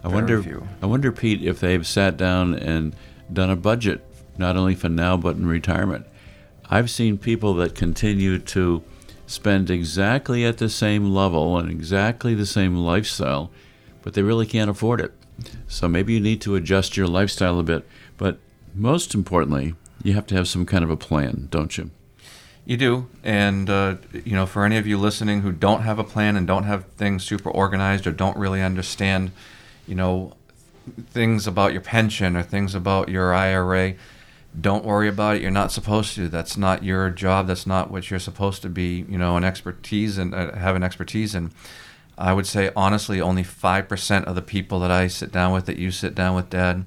[0.06, 0.64] I wonder.
[0.82, 2.96] I wonder, Pete, if they've sat down and
[3.34, 4.06] done a budget,
[4.38, 6.06] not only for now but in retirement.
[6.70, 8.84] I've seen people that continue to
[9.26, 13.52] spend exactly at the same level and exactly the same lifestyle,
[14.02, 15.14] but they really can't afford it.
[15.68, 17.88] So maybe you need to adjust your lifestyle a bit.
[18.18, 18.40] But
[18.74, 21.92] most importantly, you have to have some kind of a plan, don't you?
[22.66, 26.04] You do, and uh, you know, for any of you listening who don't have a
[26.04, 29.32] plan and don't have things super organized or don't really understand,
[29.88, 30.34] you know,
[31.10, 33.96] things about your pension or things about your IRA,
[34.60, 35.42] don't worry about it.
[35.42, 36.28] You're not supposed to.
[36.30, 37.48] That's not your job.
[37.48, 39.06] That's not what you're supposed to be.
[39.08, 41.52] You know, an expertise and uh, have an expertise in.
[42.18, 45.66] I would say honestly, only five percent of the people that I sit down with,
[45.66, 46.86] that you sit down with, Dad,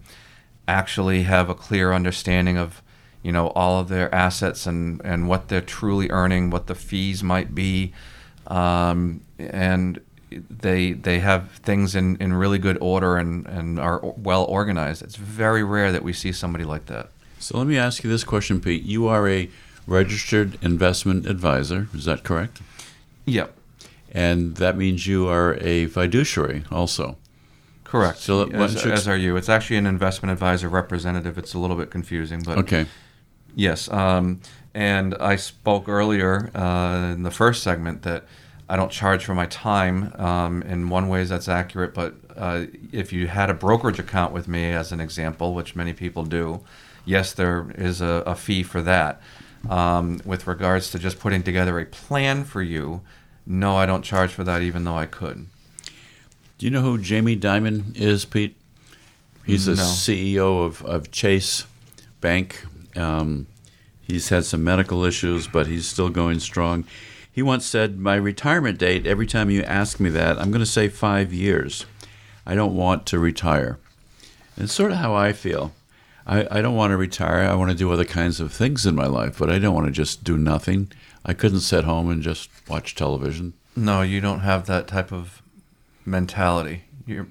[0.67, 2.83] actually have a clear understanding of,
[3.23, 7.23] you know, all of their assets and and what they're truly earning, what the fees
[7.23, 7.93] might be,
[8.49, 10.01] um, and
[10.49, 15.03] they they have things in, in really good order and, and are well organized.
[15.03, 17.11] It's very rare that we see somebody like that.
[17.41, 18.83] So let me ask you this question, Pete.
[18.83, 19.49] You are a
[19.87, 22.61] registered investment advisor, is that correct?
[23.25, 23.57] Yep.
[24.13, 27.17] And that means you are a fiduciary also.
[27.85, 28.19] Correct.
[28.19, 29.37] So as, ex- as are you.
[29.37, 31.39] It's actually an investment advisor representative.
[31.39, 32.87] It's a little bit confusing, but Okay.
[33.57, 34.41] Yes, um,
[34.75, 38.25] and I spoke earlier uh, in the first segment that
[38.69, 40.13] I don't charge for my time.
[40.17, 44.47] Um, in one way, that's accurate, but uh, if you had a brokerage account with
[44.47, 46.61] me, as an example, which many people do,
[47.05, 49.21] yes, there is a, a fee for that.
[49.69, 53.03] Um, with regards to just putting together a plan for you,
[53.47, 55.47] no, I don't charge for that, even though I could.
[56.59, 58.57] Do you know who Jamie Dimon is, Pete?
[59.45, 59.83] He's the No.
[59.83, 61.65] CEO of, of Chase
[62.21, 62.65] Bank.
[62.97, 63.47] Um,
[64.03, 66.85] he's had some medical issues, but he's still going strong.
[67.33, 70.67] He once said, My retirement date, every time you ask me that, I'm going to
[70.67, 71.87] say five years.
[72.47, 73.79] I don't want to retire.
[74.57, 75.73] And it's sort of how I feel.
[76.31, 77.41] I, I don't want to retire.
[77.41, 79.87] I want to do other kinds of things in my life, but I don't want
[79.87, 80.93] to just do nothing.
[81.25, 83.55] I couldn't sit home and just watch television.
[83.75, 85.43] No, you don't have that type of
[86.07, 86.85] mentality.
[87.07, 87.27] You're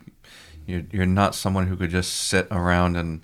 [0.68, 3.22] you're you're not someone who could just sit around and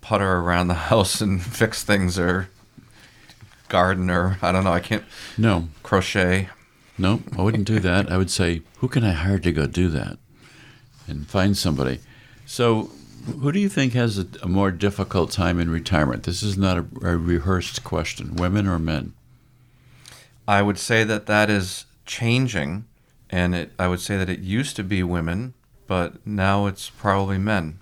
[0.00, 2.48] putter around the house and fix things or
[3.68, 4.72] garden or I don't know.
[4.72, 5.04] I can't
[5.36, 6.50] No, crochet.
[6.98, 8.10] no, I wouldn't do that.
[8.12, 10.18] I would say, who can I hire to go do that?
[11.08, 11.98] And find somebody.
[12.46, 12.90] So,
[13.26, 16.24] who do you think has a, a more difficult time in retirement?
[16.24, 18.36] This is not a, a rehearsed question.
[18.36, 19.14] Women or men?
[20.46, 22.84] I would say that that is changing,
[23.30, 23.72] and it.
[23.78, 25.54] I would say that it used to be women,
[25.86, 27.78] but now it's probably men.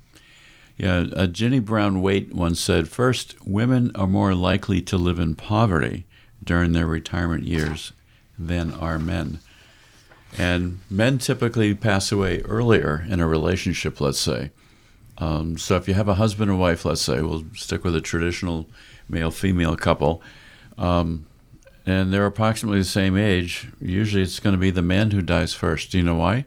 [0.76, 6.07] Yeah, uh, Ginny Brown-Waite once said, first, women are more likely to live in poverty
[6.42, 7.92] during their retirement years
[8.38, 9.38] than are men.
[10.38, 14.50] And men typically pass away earlier in a relationship, let's say.
[15.22, 18.00] Um, so if you have a husband and wife, let's say, we'll stick with a
[18.00, 18.66] traditional
[19.08, 20.20] male female couple,
[20.78, 21.26] um,
[21.87, 25.54] and they're approximately the same age, usually it's going to be the man who dies
[25.54, 25.92] first.
[25.92, 26.44] Do you know why?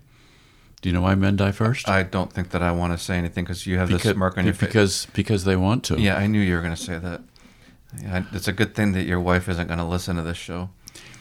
[0.81, 1.87] Do you know why men die first?
[1.87, 4.45] I don't think that I want to say anything because you have this mark on
[4.45, 4.67] your face.
[4.67, 5.99] because because they want to.
[5.99, 7.21] Yeah, I knew you were going to say that.
[8.01, 10.69] Yeah, it's a good thing that your wife isn't going to listen to this show.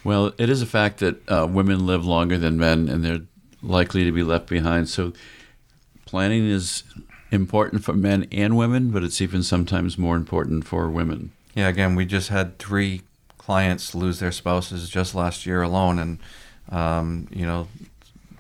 [0.02, 3.22] Well, it is a fact that uh, women live longer than men, and they're
[3.62, 4.88] likely to be left behind.
[4.88, 5.12] So,
[6.04, 6.82] planning is
[7.35, 11.33] important for men and women, but it's even sometimes more important for women.
[11.55, 13.03] Yeah, again, we just had three
[13.38, 16.18] clients lose their spouses just last year alone, and
[16.70, 17.68] um, you know,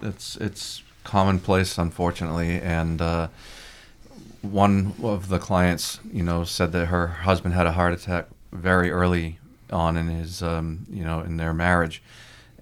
[0.02, 2.60] it's it's commonplace, unfortunately.
[2.60, 3.28] And uh,
[4.42, 8.90] one of the clients, you know, said that her husband had a heart attack very
[8.90, 9.38] early
[9.70, 12.02] on in his, um, you know, in their marriage,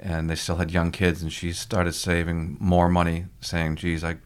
[0.00, 4.16] and they still had young kids, and she started saving more money, saying, "Geez, I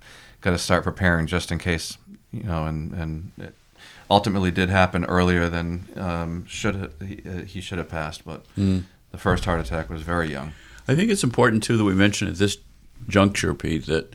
[0.46, 1.98] got to start preparing just in case,"
[2.32, 3.32] you know, and and.
[3.38, 3.54] It,
[4.08, 8.84] ultimately did happen earlier than um, should he, uh, he should have passed, but Mm.
[9.10, 10.52] the first heart attack was very young.
[10.86, 12.58] I think it's important too that we mention at this
[13.08, 14.14] juncture, Pete, that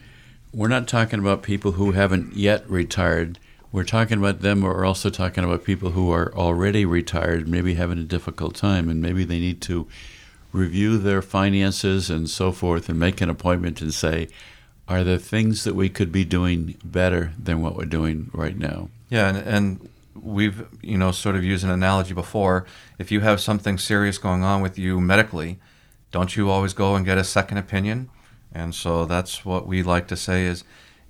[0.53, 3.37] we're not talking about people who haven't yet retired.
[3.73, 7.73] We're talking about them, but we're also talking about people who are already retired, maybe
[7.73, 9.87] having a difficult time, and maybe they need to
[10.53, 14.29] review their finances and so forth and make an appointment and say,
[14.87, 18.89] are there things that we could be doing better than what we're doing right now?
[19.09, 22.65] Yeah, and, and we've you know sort of used an analogy before.
[22.99, 25.59] If you have something serious going on with you medically,
[26.11, 28.09] don't you always go and get a second opinion?
[28.53, 30.63] And so that's what we like to say is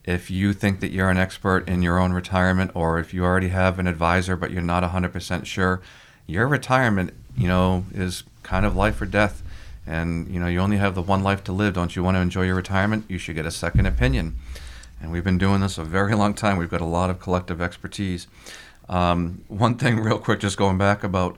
[0.04, 3.50] if you think that you're an expert in your own retirement or if you already
[3.50, 5.82] have an advisor but you're not 100% sure,
[6.28, 9.44] your retirement, you know, is kind of life or death.
[9.86, 11.74] And you know, you only have the one life to live.
[11.74, 13.06] Don't you want to enjoy your retirement?
[13.08, 14.38] You should get a second opinion.
[15.02, 16.58] And we've been doing this a very long time.
[16.58, 18.28] We've got a lot of collective expertise.
[18.88, 21.38] Um, one thing, real quick, just going back about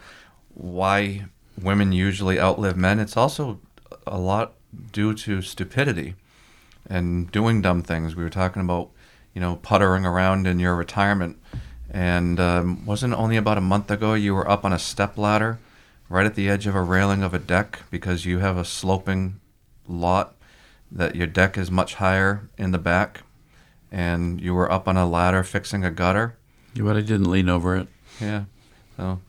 [0.54, 1.26] why
[1.62, 3.60] women usually outlive men, it's also
[4.06, 4.54] a lot
[4.92, 6.16] due to stupidity
[6.90, 8.16] and doing dumb things.
[8.16, 8.90] We were talking about,
[9.34, 11.38] you know, puttering around in your retirement.
[11.90, 15.60] And um, wasn't only about a month ago you were up on a step ladder
[16.10, 19.40] right at the edge of a railing of a deck because you have a sloping
[19.88, 20.36] lot
[20.92, 23.22] that your deck is much higher in the back
[23.92, 26.36] and you were up on a ladder fixing a gutter.
[26.74, 27.88] You but I didn't lean over it.
[28.20, 28.46] Yeah.
[28.98, 29.22] So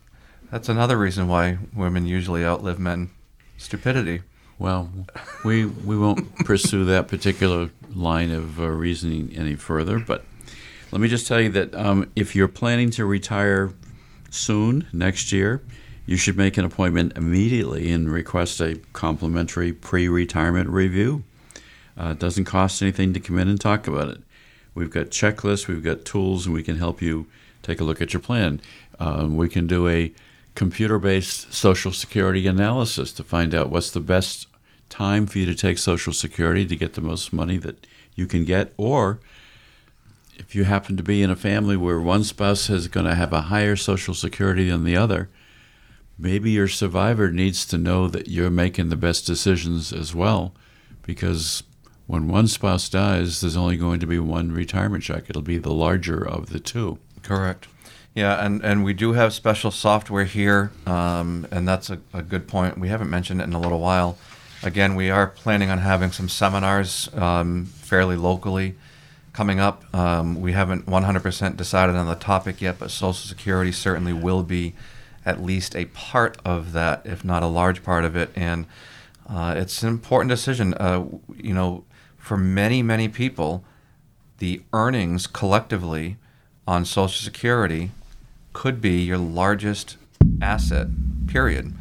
[0.51, 3.11] that's another reason why women usually outlive men.
[3.59, 4.23] Stupidity.
[4.59, 4.91] Well,
[5.45, 9.99] we we won't pursue that particular line of uh, reasoning any further.
[9.99, 10.25] But
[10.93, 13.73] let me just tell you that um, if you're planning to retire
[14.31, 15.63] soon next year,
[16.07, 21.25] you should make an appointment immediately and request a complimentary pre-retirement review.
[21.99, 24.21] Uh, it doesn't cost anything to come in and talk about it.
[24.75, 27.27] We've got checklists, we've got tools, and we can help you
[27.63, 28.61] take a look at your plan.
[28.99, 30.13] Um, we can do a
[30.55, 34.47] computer based Social Security analysis to find out what's the best
[34.89, 38.45] time for you to take Social Security to get the most money that you can
[38.45, 38.73] get.
[38.77, 39.21] Or
[40.37, 43.33] if you happen to be in a family where one spouse is going to have
[43.33, 45.29] a higher Social Security than the other,
[46.19, 50.55] maybe your survivor needs to know that you're making the best decisions as well
[51.03, 51.63] because
[52.07, 55.25] when one spouse dies, there's only going to be one retirement check.
[55.29, 56.99] It'll be the larger of the two.
[57.23, 57.67] Correct.
[58.15, 62.47] Yeah, and, and we do have special software here, um, and that's a, a good
[62.47, 62.79] point.
[62.79, 64.17] We haven't mentioned it in a little while.
[64.63, 68.77] Again, we are planning on having some seminars um, fairly locally
[69.33, 69.83] coming up.
[69.95, 74.75] Um, we haven't 100% decided on the topic yet, but Social Security certainly will be
[75.27, 78.31] at least a part of that, if not a large part of it.
[78.37, 78.67] And
[79.29, 80.75] uh, it's an important decision.
[80.75, 81.07] Uh,
[81.37, 81.85] you know,
[82.17, 83.65] for many, many people,
[84.39, 86.17] the earnings collectively
[86.67, 87.91] on Social Security
[88.53, 89.97] could be your largest
[90.41, 90.89] asset,
[91.27, 91.75] period.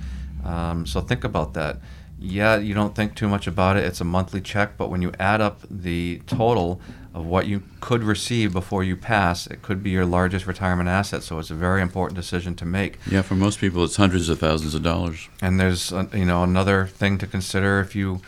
[0.43, 1.77] Um, so think about that.
[2.19, 3.83] Yeah, you don't think too much about it.
[3.83, 6.79] It's a monthly check, but when you add up the total
[7.13, 11.21] of what you could receive before you pass, it could be your largest retirement asset.
[11.21, 12.97] So it's a very important decision to make.
[13.05, 15.29] Yeah, for most people, it's hundreds of thousands of dollars.
[15.41, 18.21] And there's uh, you know another thing to consider if you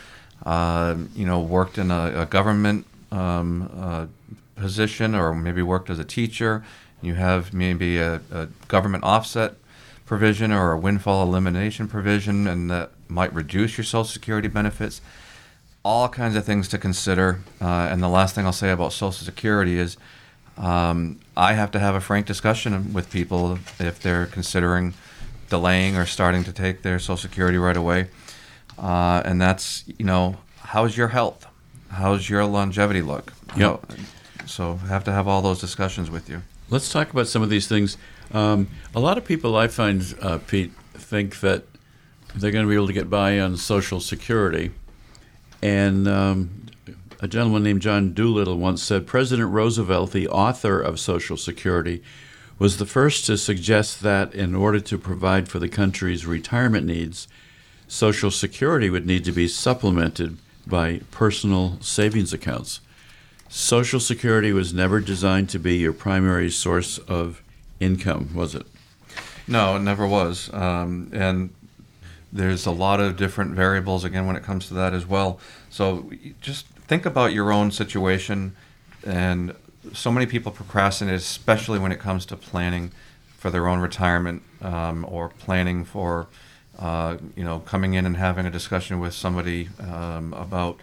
[0.45, 4.05] uh, you know worked in a, a government um, uh,
[4.55, 6.63] position or maybe worked as a teacher.
[7.01, 9.55] You have maybe a, a government offset
[10.05, 15.01] provision or a windfall elimination provision, and that might reduce your Social Security benefits
[15.85, 17.39] all kinds of things to consider.
[17.61, 19.97] Uh, and the last thing I'll say about Social Security is
[20.57, 24.95] um, I have to have a frank discussion with people if they're considering
[25.47, 28.07] delaying or starting to take their Social Security right away.
[28.79, 31.45] Uh, and that's, you know, how's your health?
[31.89, 33.31] How's your longevity look?
[33.55, 33.85] Yep.
[34.47, 36.41] So have to have all those discussions with you.
[36.71, 37.95] Let's talk about some of these things.
[38.33, 41.63] Um, a lot of people I find, uh, Pete, think that
[42.33, 44.71] they're going to be able to get by on Social Security
[45.65, 46.67] and um,
[47.21, 52.03] a gentleman named John Doolittle once said President Roosevelt, the author of Social Security,
[52.59, 57.27] was the first to suggest that in order to provide for the country's retirement needs,
[57.87, 60.37] Social Security would need to be supplemented
[60.67, 62.79] by personal savings accounts.
[63.49, 67.41] Social Security was never designed to be your primary source of
[67.79, 68.67] income, was it?
[69.47, 70.53] No, it never was.
[70.53, 71.54] Um, and
[72.35, 75.39] there's a lot of different variables again when it comes to that as well.
[75.69, 76.11] So
[76.41, 78.55] just think about your own situation,
[79.05, 79.55] and
[79.93, 82.91] so many people procrastinate, especially when it comes to planning
[83.37, 86.27] for their own retirement um, or planning for,
[86.77, 90.77] uh, you know, coming in and having a discussion with somebody um, about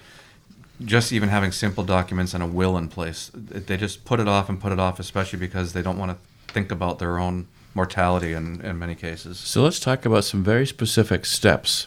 [0.84, 3.30] just even having simple documents and a will in place.
[3.34, 6.52] They just put it off and put it off, especially because they don't want to
[6.52, 9.38] think about their own mortality in, in many cases.
[9.38, 11.86] So let's talk about some very specific steps.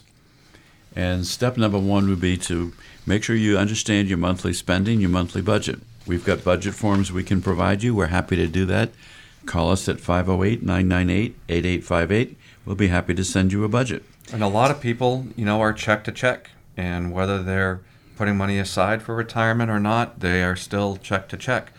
[0.96, 2.74] And step number one would be to
[3.06, 5.80] make sure you understand your monthly spending, your monthly budget.
[6.08, 7.96] We've got budget forms we can provide you.
[7.96, 8.92] We're happy to do that.
[9.46, 12.38] Call us at 508 998 8858.
[12.66, 14.04] We'll be happy to send you a budget.
[14.32, 16.52] And a lot of people, you know, are check to check.
[16.78, 17.82] And whether they're
[18.16, 21.72] putting money aside for retirement or not, they are still check to check.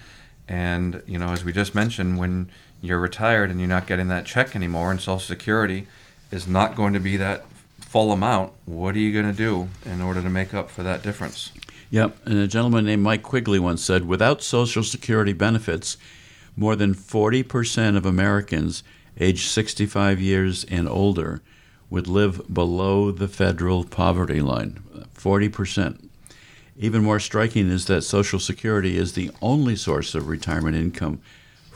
[0.48, 2.50] And, you know, as we just mentioned, when
[2.86, 5.86] you're retired and you're not getting that check anymore, and Social Security
[6.30, 7.44] is not going to be that
[7.80, 11.02] full amount, what are you going to do in order to make up for that
[11.02, 11.52] difference?
[11.90, 12.16] Yep.
[12.24, 15.96] And a gentleman named Mike Quigley once said without Social Security benefits,
[16.56, 18.82] more than 40% of Americans
[19.18, 21.42] aged 65 years and older
[21.88, 24.82] would live below the federal poverty line.
[25.14, 26.08] 40%.
[26.78, 31.20] Even more striking is that Social Security is the only source of retirement income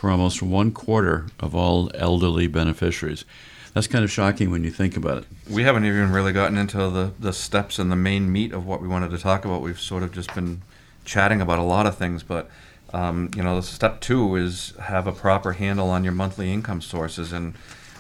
[0.01, 3.27] for almost one quarter of all elderly beneficiaries.
[3.75, 5.25] That's kind of shocking when you think about it.
[5.49, 8.81] We haven't even really gotten into the, the steps and the main meat of what
[8.81, 9.61] we wanted to talk about.
[9.61, 10.63] We've sort of just been
[11.05, 12.51] chatting about a lot of things, but
[12.95, 17.31] um, you know, step two is have a proper handle on your monthly income sources.
[17.31, 17.53] And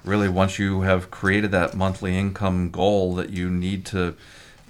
[0.03, 4.17] really, once you have created that monthly income goal that you need to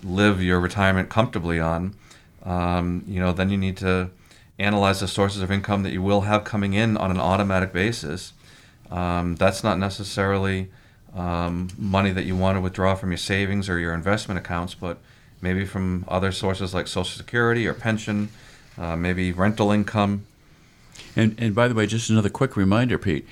[0.03, 1.95] live your retirement comfortably on,
[2.43, 4.11] um, you know, then you need to
[4.61, 8.33] analyze the sources of income that you will have coming in on an automatic basis.
[8.91, 10.71] Um, that's not necessarily
[11.15, 14.99] um, money that you want to withdraw from your savings or your investment accounts, but
[15.41, 18.29] maybe from other sources like Social Security or pension,
[18.79, 20.27] uh, maybe rental income.
[21.17, 23.27] And, and by the way, just another quick reminder, Pete.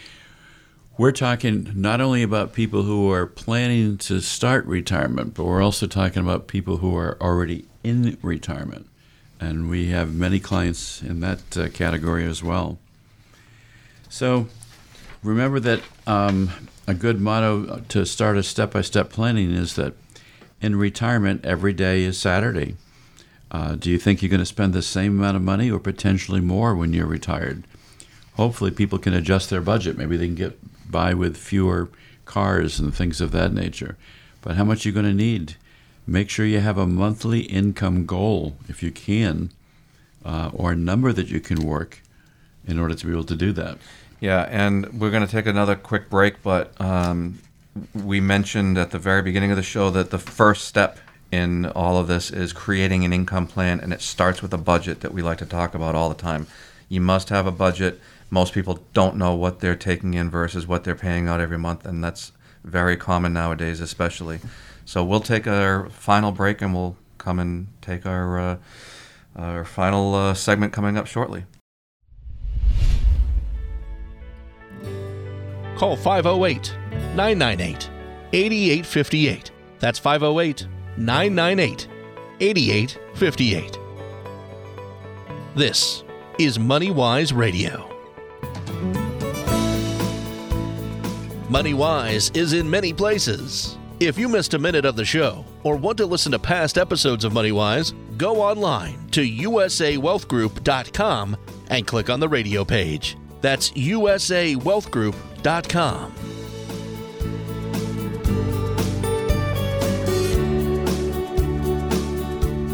[0.97, 5.87] We're talking not only about people who are planning to start retirement, but we're also
[5.87, 8.89] talking about people who are already in retirement
[9.41, 12.79] and we have many clients in that uh, category as well.
[14.09, 14.49] So
[15.23, 16.51] remember that um,
[16.87, 19.95] a good motto to start a step by step planning is that
[20.61, 22.77] in retirement, every day is Saturday.
[23.51, 26.41] Uh, do you think you're going to spend the same amount of money or potentially
[26.41, 27.65] more when you're retired?
[28.35, 29.97] Hopefully, people can adjust their budget.
[29.97, 30.59] Maybe they can get
[30.91, 31.89] by with fewer
[32.25, 33.97] cars and things of that nature.
[34.43, 35.57] But how much are you going to need?
[36.09, 39.51] Make sure you have a monthly income goal, if you can,
[40.25, 42.01] uh, or a number that you can work
[42.67, 43.77] in order to be able to do that.
[44.19, 47.41] Yeah, and we're going to take another quick break, but um,
[47.93, 50.99] we mentioned at the very beginning of the show that the first step
[51.31, 55.03] in all of this is creating an income plan, and it starts with a budget
[55.03, 56.47] that we like to talk about all the time.
[56.89, 58.01] You must have a budget.
[58.31, 61.85] Most people don't know what they're taking in versus what they're paying out every month,
[61.85, 62.33] and that's
[62.65, 64.41] very common nowadays, especially.
[64.89, 68.57] So we'll take our final break and we'll come and take our uh,
[69.37, 71.45] our final uh, segment coming up shortly.
[75.77, 76.75] call 508
[77.15, 77.91] 998
[78.33, 79.51] 8858.
[79.79, 80.67] That's 508
[80.97, 81.89] 998
[82.41, 83.79] 8858.
[85.55, 86.03] This
[86.39, 87.85] is MoneyWise Radio.
[91.51, 93.78] MoneyWise is in many places.
[94.01, 97.25] If you missed a minute of the show or want to listen to past episodes
[97.25, 101.37] of MoneyWise, go online to usawealthgroup.com
[101.69, 103.17] and click on the radio page.
[103.41, 106.15] That's usawealthgroup.com.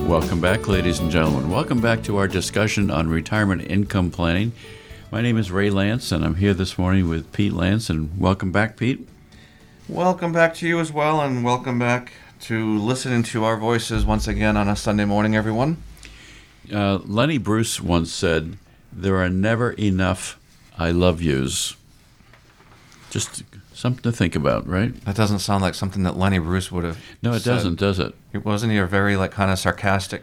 [0.07, 1.51] Welcome back, ladies and gentlemen.
[1.51, 4.53] Welcome back to our discussion on retirement income planning.
[5.11, 7.89] My name is Ray Lance, and I'm here this morning with Pete Lance.
[7.89, 9.09] And welcome back, Pete.
[9.89, 14.27] Welcome back to you as well, and welcome back to listening to our voices once
[14.27, 15.77] again on a Sunday morning, everyone.
[16.73, 18.57] Uh, Lenny Bruce once said,
[18.91, 20.41] There are never enough
[20.79, 21.77] I love yous.
[23.11, 23.43] Just
[23.75, 24.99] something to think about, right?
[25.05, 26.99] That doesn't sound like something that Lenny Bruce would have.
[27.23, 27.51] No, it said.
[27.51, 28.15] doesn't, does it?
[28.33, 30.23] It wasn't he a very like kind of sarcastic?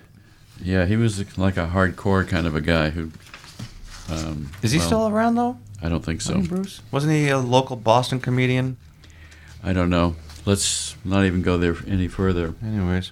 [0.59, 3.12] Yeah, he was like a hardcore kind of a guy who.
[4.09, 5.59] Um, Is he well, still around though?
[5.84, 6.34] I don't think so.
[6.34, 8.78] Lenny Bruce wasn't he a local Boston comedian?
[9.64, 10.16] I don't know.
[10.45, 12.55] Let's not even go there any further.
[12.64, 13.12] Anyways.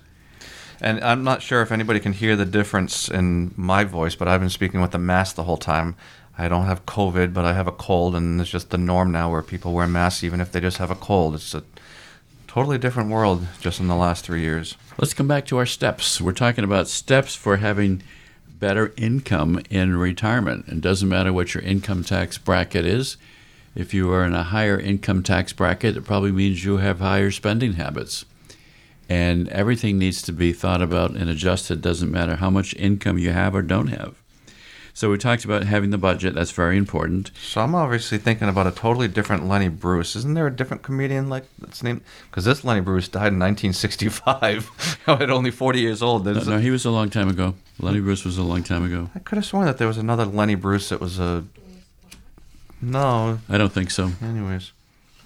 [0.81, 4.39] And I'm not sure if anybody can hear the difference in my voice, but I've
[4.39, 5.95] been speaking with a mask the whole time.
[6.37, 9.29] I don't have COVID, but I have a cold, and it's just the norm now
[9.29, 11.35] where people wear masks even if they just have a cold.
[11.35, 11.63] It's a
[12.47, 14.77] totally different world just in the last three years.
[14.97, 16.21] Let's come back to our steps.
[16.21, 18.01] We're talking about steps for having
[18.47, 20.67] better income in retirement.
[20.69, 23.17] It doesn't matter what your income tax bracket is.
[23.75, 27.31] If you are in a higher income tax bracket, it probably means you have higher
[27.31, 28.25] spending habits.
[29.07, 31.81] And everything needs to be thought about and adjusted.
[31.81, 34.15] Doesn't matter how much income you have or don't have.
[34.99, 36.35] So we talked about having the budget.
[36.35, 37.31] That's very important.
[37.41, 40.13] So I'm obviously thinking about a totally different Lenny Bruce.
[40.13, 42.01] Isn't there a different comedian like that's named?
[42.29, 46.25] Because this Lenny Bruce died in 1965 at only 40 years old.
[46.25, 47.55] No, no, he was a long time ago.
[47.79, 49.09] Lenny Bruce was a long time ago.
[49.15, 51.45] I could have sworn that there was another Lenny Bruce that was a.
[52.81, 53.39] No.
[53.49, 54.11] I don't think so.
[54.21, 54.71] Anyways.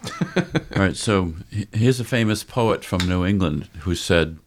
[0.36, 0.43] All
[0.82, 1.34] right, so
[1.72, 4.38] here's a famous poet from New England who said,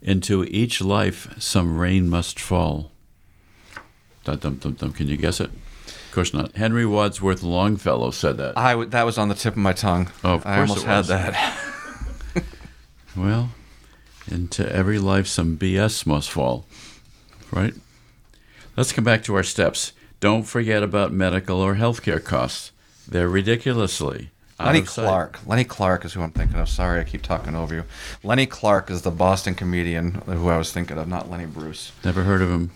[0.00, 2.90] Into each life some rain must fall.
[4.24, 4.92] Dum, dum, dum, dum.
[4.92, 5.50] Can you guess it?
[5.50, 6.56] Of course not.
[6.56, 8.56] Henry Wadsworth Longfellow said that.
[8.56, 10.10] I w- that was on the tip of my tongue.
[10.22, 11.58] Oh, of I almost had that.
[13.16, 13.50] Well,
[14.28, 16.66] into every life some BS must fall.
[17.52, 17.74] Right?
[18.76, 19.92] Let's come back to our steps.
[20.24, 22.72] Don't forget about medical or healthcare costs.
[23.06, 25.04] They're ridiculously Lenny of sight.
[25.04, 25.40] Clark.
[25.46, 26.66] Lenny Clark is who I'm thinking of.
[26.70, 27.84] Sorry, I keep talking over you.
[28.22, 31.92] Lenny Clark is the Boston comedian who I was thinking of, not Lenny Bruce.
[32.06, 32.70] Never heard of him.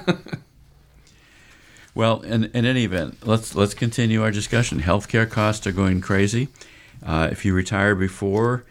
[1.94, 4.80] well, in, in any event, let's let's continue our discussion.
[4.80, 6.48] Healthcare costs are going crazy.
[7.04, 8.64] Uh, if you retire before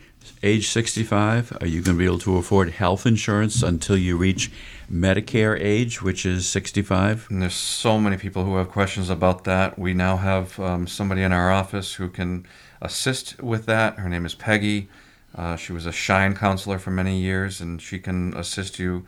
[0.43, 4.51] age 65, are you going to be able to afford health insurance until you reach
[4.91, 7.27] Medicare age, which is 65?
[7.29, 9.77] And there's so many people who have questions about that.
[9.77, 12.45] We now have um, somebody in our office who can
[12.81, 13.99] assist with that.
[13.99, 14.89] Her name is Peggy.
[15.35, 19.05] Uh, she was a SHINE counselor for many years, and she can assist you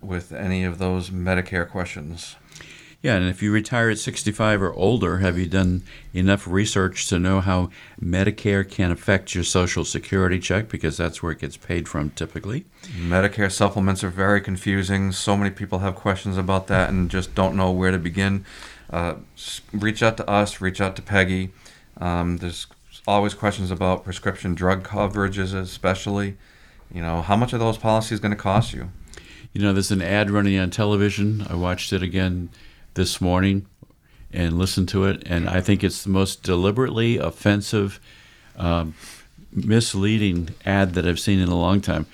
[0.00, 2.36] with any of those Medicare questions.
[3.02, 5.82] Yeah, and if you retire at 65 or older, have you done
[6.14, 10.68] enough research to know how Medicare can affect your Social Security check?
[10.68, 12.64] Because that's where it gets paid from typically.
[12.96, 15.10] Medicare supplements are very confusing.
[15.10, 18.44] So many people have questions about that and just don't know where to begin.
[18.88, 19.14] Uh,
[19.72, 21.50] reach out to us, reach out to Peggy.
[22.00, 22.68] Um, there's
[23.08, 26.36] always questions about prescription drug coverages, especially.
[26.94, 28.90] You know, how much are those policies going to cost you?
[29.52, 31.44] You know, there's an ad running on television.
[31.50, 32.50] I watched it again
[32.94, 33.66] this morning
[34.32, 38.00] and listened to it, and I think it's the most deliberately offensive,
[38.56, 38.94] um,
[39.52, 42.06] misleading ad that I've seen in a long time.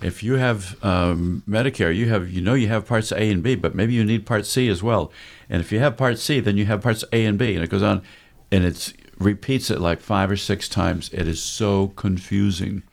[0.00, 3.56] If you have um, Medicare, you have you know you have parts A and B,
[3.56, 5.10] but maybe you need Part C as well.
[5.50, 7.70] And if you have Part C, then you have parts A and B, and it
[7.70, 8.02] goes on,
[8.52, 11.10] and it repeats it like five or six times.
[11.12, 12.84] It is so confusing,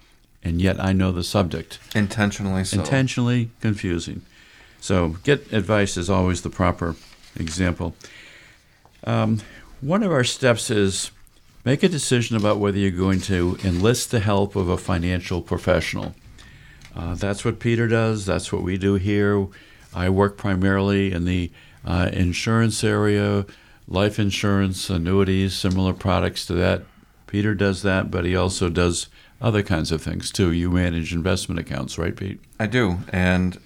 [0.44, 2.80] and yet I know the subject Intentionally so.
[2.80, 4.24] intentionally confusing.
[4.82, 6.96] So, get advice is always the proper
[7.38, 7.96] example.
[9.04, 9.42] Um,
[9.82, 11.12] one of our steps is
[11.64, 16.16] make a decision about whether you're going to enlist the help of a financial professional.
[16.96, 18.26] Uh, that's what Peter does.
[18.26, 19.48] That's what we do here.
[19.94, 21.52] I work primarily in the
[21.86, 23.46] uh, insurance area,
[23.88, 26.84] life insurance, annuities, similar products to that.
[27.28, 29.08] Peter does that, but he also does
[29.42, 30.52] other kinds of things too.
[30.52, 32.40] You manage investment accounts, right, Pete?
[32.60, 33.60] I do, and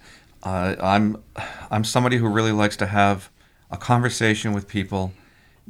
[0.43, 1.22] uh, I'm
[1.70, 3.30] I'm somebody who really likes to have
[3.72, 5.13] a conversation with people,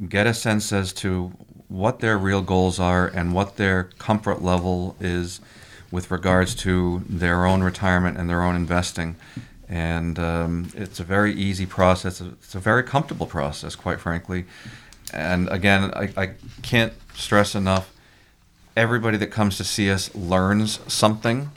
[0.08, 1.32] get a sense as to
[1.68, 5.40] what their real goals are and what their comfort level is
[5.90, 9.16] with regards to their own retirement and their own investing.
[9.68, 12.20] And um, it's a very easy process.
[12.20, 14.46] It's a very comfortable process, quite frankly.
[15.12, 16.30] And again, I, I
[16.62, 17.92] can't stress enough
[18.76, 21.50] everybody that comes to see us learns something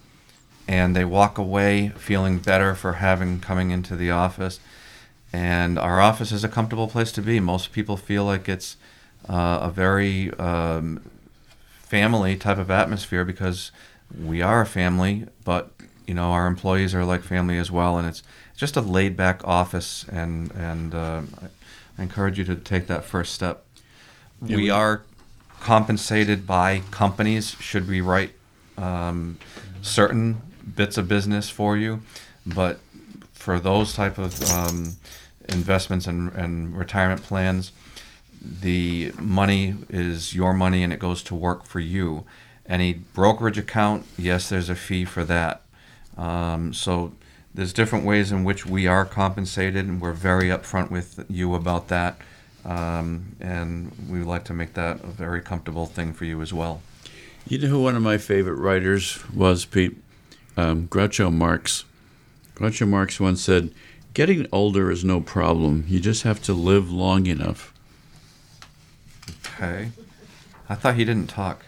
[0.68, 4.60] and they walk away feeling better for having coming into the office.
[5.34, 7.40] And our office is a comfortable place to be.
[7.40, 8.78] Most people feel like it's
[9.28, 11.02] uh, a very um,
[11.84, 13.72] family type of atmosphere because
[14.18, 15.72] we are a family, but
[16.08, 18.24] you know our employees are like family as well, and it's
[18.56, 20.06] just a laid back office.
[20.12, 21.22] And and uh,
[21.98, 23.66] I encourage you to take that first step.
[24.46, 25.04] Yeah, we we- are
[25.60, 28.32] compensated by companies should we write
[28.78, 29.38] um,
[29.82, 30.42] certain
[30.76, 32.02] bits of business for you,
[32.46, 32.80] but
[33.34, 34.96] for those type of um,
[35.50, 37.72] investments and, and retirement plans,
[38.42, 42.26] the money is your money and it goes to work for you.
[42.66, 45.62] Any brokerage account, yes, there's a fee for that.
[46.18, 47.14] Um, so
[47.54, 51.88] there's different ways in which we are compensated, and we're very upfront with you about
[51.90, 52.18] that.
[52.66, 56.54] Um, and we would like to make that a very comfortable thing for you as
[56.54, 56.82] well.
[57.48, 59.98] You know who one of my favorite writers was, Pete?
[60.56, 61.84] Um, Groucho Marx.
[62.56, 63.72] Groucho Marx once said,
[64.14, 65.86] Getting older is no problem.
[65.88, 67.74] You just have to live long enough.
[69.46, 69.90] Okay.
[70.70, 71.66] I thought he didn't talk.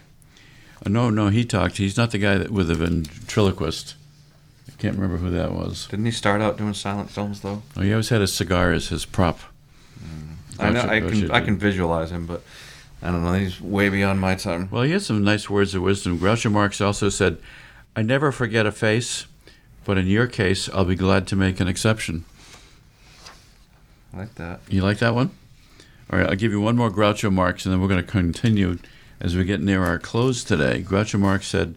[0.84, 1.78] Uh, no, no, he talked.
[1.78, 3.94] He's not the guy that with the ventriloquist.
[4.68, 5.86] I can't remember who that was.
[5.88, 7.62] Didn't he start out doing silent films though?
[7.76, 9.40] Oh, he always had a cigar as his prop.
[10.58, 12.42] I know I can I can visualize him, but
[13.02, 13.34] I don't know.
[13.34, 14.68] He's way beyond my time.
[14.70, 16.18] Well, he had some nice words of wisdom.
[16.18, 17.38] Groucho Marx also said,
[17.94, 19.26] I never forget a face,
[19.84, 22.24] but in your case, I'll be glad to make an exception.
[24.12, 24.60] I like that.
[24.68, 25.30] You like that one?
[26.10, 28.78] All right, I'll give you one more Groucho Marx, and then we're going to continue
[29.20, 30.82] as we get near our close today.
[30.82, 31.74] Groucho Marx said,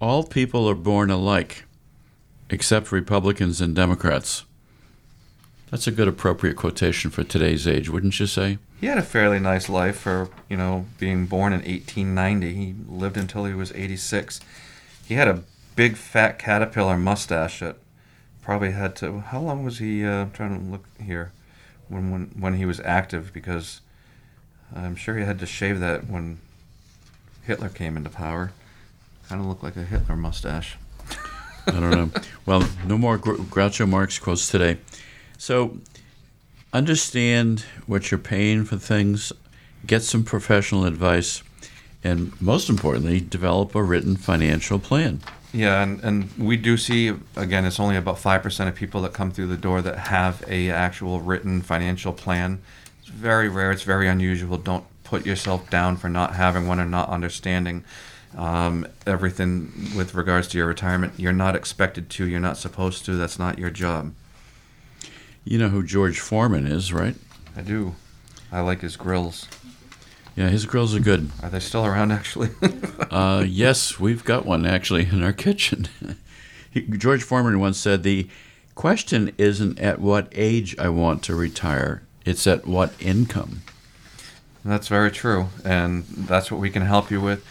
[0.00, 1.64] All people are born alike,
[2.50, 4.44] except Republicans and Democrats.
[5.70, 8.58] That's a good, appropriate quotation for today's age, wouldn't you say?
[8.80, 12.54] He had a fairly nice life for you know being born in 1890.
[12.54, 14.40] He lived until he was 86.
[15.06, 15.42] He had a
[15.76, 17.76] big fat caterpillar mustache that
[18.40, 19.20] probably had to.
[19.20, 20.04] How long was he?
[20.04, 21.32] Uh, I'm trying to look here.
[21.88, 23.80] When when when he was active, because
[24.74, 26.38] I'm sure he had to shave that when
[27.44, 28.52] Hitler came into power.
[29.28, 30.76] Kind of looked like a Hitler mustache.
[31.66, 32.10] I don't know.
[32.46, 34.78] well, no more Gr- Groucho Marx quotes today.
[35.36, 35.78] So,
[36.72, 39.32] understand what you're paying for things,
[39.86, 41.42] get some professional advice,
[42.02, 45.20] and most importantly, develop a written financial plan.
[45.52, 49.12] Yeah, and, and we do see again, it's only about five percent of people that
[49.12, 52.60] come through the door that have a actual written financial plan.
[53.00, 53.70] It's very rare.
[53.70, 54.58] It's very unusual.
[54.58, 57.82] Don't put yourself down for not having one or not understanding
[58.36, 61.14] um, everything with regards to your retirement.
[61.16, 62.26] You're not expected to.
[62.26, 63.16] You're not supposed to.
[63.16, 64.12] That's not your job.
[65.44, 67.14] You know who George Foreman is, right?
[67.56, 67.94] I do.
[68.52, 69.48] I like his grills.
[70.38, 71.32] Yeah, his grills are good.
[71.42, 72.12] Are they still around?
[72.12, 72.50] Actually,
[73.10, 75.88] Uh, yes, we've got one actually in our kitchen.
[76.90, 78.28] George Foreman once said, The
[78.76, 83.62] question isn't at what age I want to retire, it's at what income.
[84.64, 87.44] That's very true, and that's what we can help you with.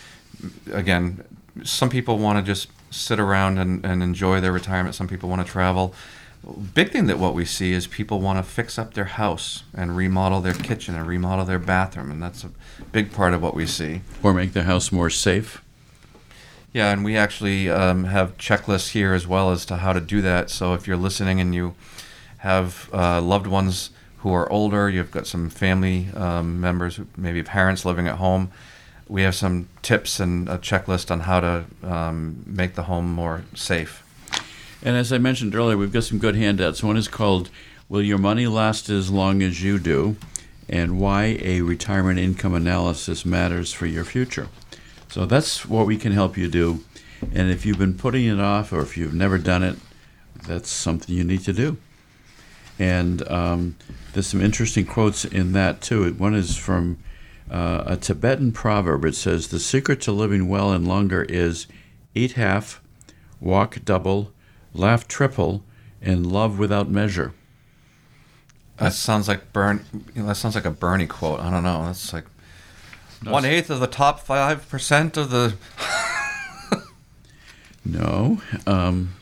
[0.71, 1.25] Again,
[1.65, 4.95] some people want to just sit around and, and enjoy their retirement.
[4.95, 5.93] Some people want to travel.
[6.73, 9.97] Big thing that what we see is people want to fix up their house and
[9.97, 12.51] remodel their kitchen and remodel their bathroom, and that's a
[12.91, 14.01] big part of what we see.
[14.23, 15.61] Or make the house more safe.
[16.73, 20.21] Yeah, and we actually um, have checklists here as well as to how to do
[20.21, 20.49] that.
[20.49, 21.75] So if you're listening and you
[22.39, 23.89] have uh, loved ones
[24.19, 28.51] who are older, you've got some family um, members, maybe parents living at home,
[29.07, 33.43] we have some tips and a checklist on how to um, make the home more
[33.53, 34.03] safe.
[34.83, 36.83] And as I mentioned earlier, we've got some good handouts.
[36.83, 37.49] One is called
[37.89, 40.17] Will Your Money Last as Long as You Do?
[40.69, 44.49] and Why a Retirement Income Analysis Matters for Your Future.
[45.09, 46.83] So that's what we can help you do.
[47.33, 49.77] And if you've been putting it off or if you've never done it,
[50.45, 51.77] that's something you need to do.
[52.77, 53.75] And um,
[54.13, 56.13] there's some interesting quotes in that too.
[56.13, 56.97] One is from
[57.49, 59.05] uh, a Tibetan proverb.
[59.05, 61.65] It says, The secret to living well and longer is
[62.13, 62.81] eat half,
[63.39, 64.31] walk double,
[64.77, 65.63] laugh triple,
[66.01, 67.33] and love without measure.
[68.77, 69.85] That sounds like Bern.
[70.13, 71.39] You know, that sounds like a Bernie quote.
[71.39, 71.85] I don't know.
[71.85, 72.25] That's like
[73.23, 75.55] one eighth of the top five percent of the.
[77.85, 78.41] No.
[78.65, 79.13] Um,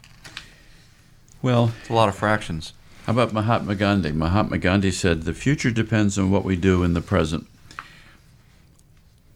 [1.41, 2.73] well, It's a lot of fractions.
[3.05, 4.11] how about Mahatma Gandhi?
[4.11, 7.45] Mahatma Gandhi said, The future depends on what we do in the present.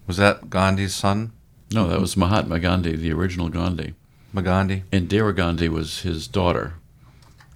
[0.07, 1.32] Was that Gandhi's son,
[1.72, 3.93] No, that was Mahatma Gandhi, the original Gandhi.
[4.34, 4.84] Magandhi?
[4.92, 6.74] Indira Gandhi was his daughter.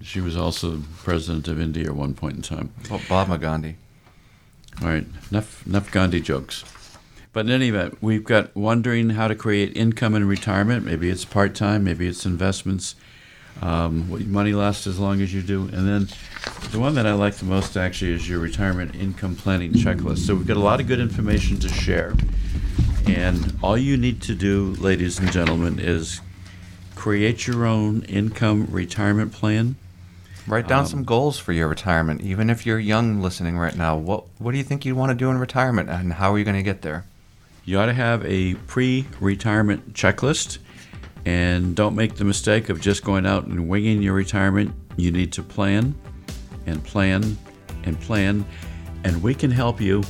[0.02, 2.72] She was also president of India at one point in time.
[2.88, 3.76] Bo- Bob Magandhi.
[4.82, 6.64] All right, enough, enough Gandhi jokes.
[7.32, 10.84] But in any event, we've got wondering how to create income in retirement.
[10.84, 12.94] Maybe it's part time, maybe it's investments.
[13.62, 15.62] Um, what money lasts as long as you do.
[15.72, 16.08] And then
[16.72, 20.18] the one that I like the most actually is your retirement income planning checklist.
[20.18, 22.14] So we've got a lot of good information to share.
[23.06, 26.20] And all you need to do, ladies and gentlemen, is
[27.04, 29.76] create your own income retirement plan.
[30.46, 32.22] Write down um, some goals for your retirement.
[32.22, 35.14] Even if you're young listening right now, what what do you think you want to
[35.14, 37.04] do in retirement, and how are you going to get there?
[37.66, 40.56] You ought to have a pre retirement checklist
[41.26, 44.74] and don't make the mistake of just going out and winging your retirement.
[44.96, 45.94] You need to plan
[46.64, 47.36] and plan
[47.82, 48.46] and plan,
[49.04, 50.02] and we can help you.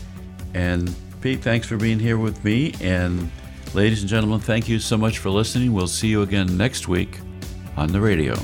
[0.54, 2.72] And Pete, thanks for being here with me.
[2.80, 3.32] And
[3.74, 5.72] ladies and gentlemen, thank you so much for listening.
[5.72, 7.18] We'll see you again next week
[7.76, 8.34] on the radio.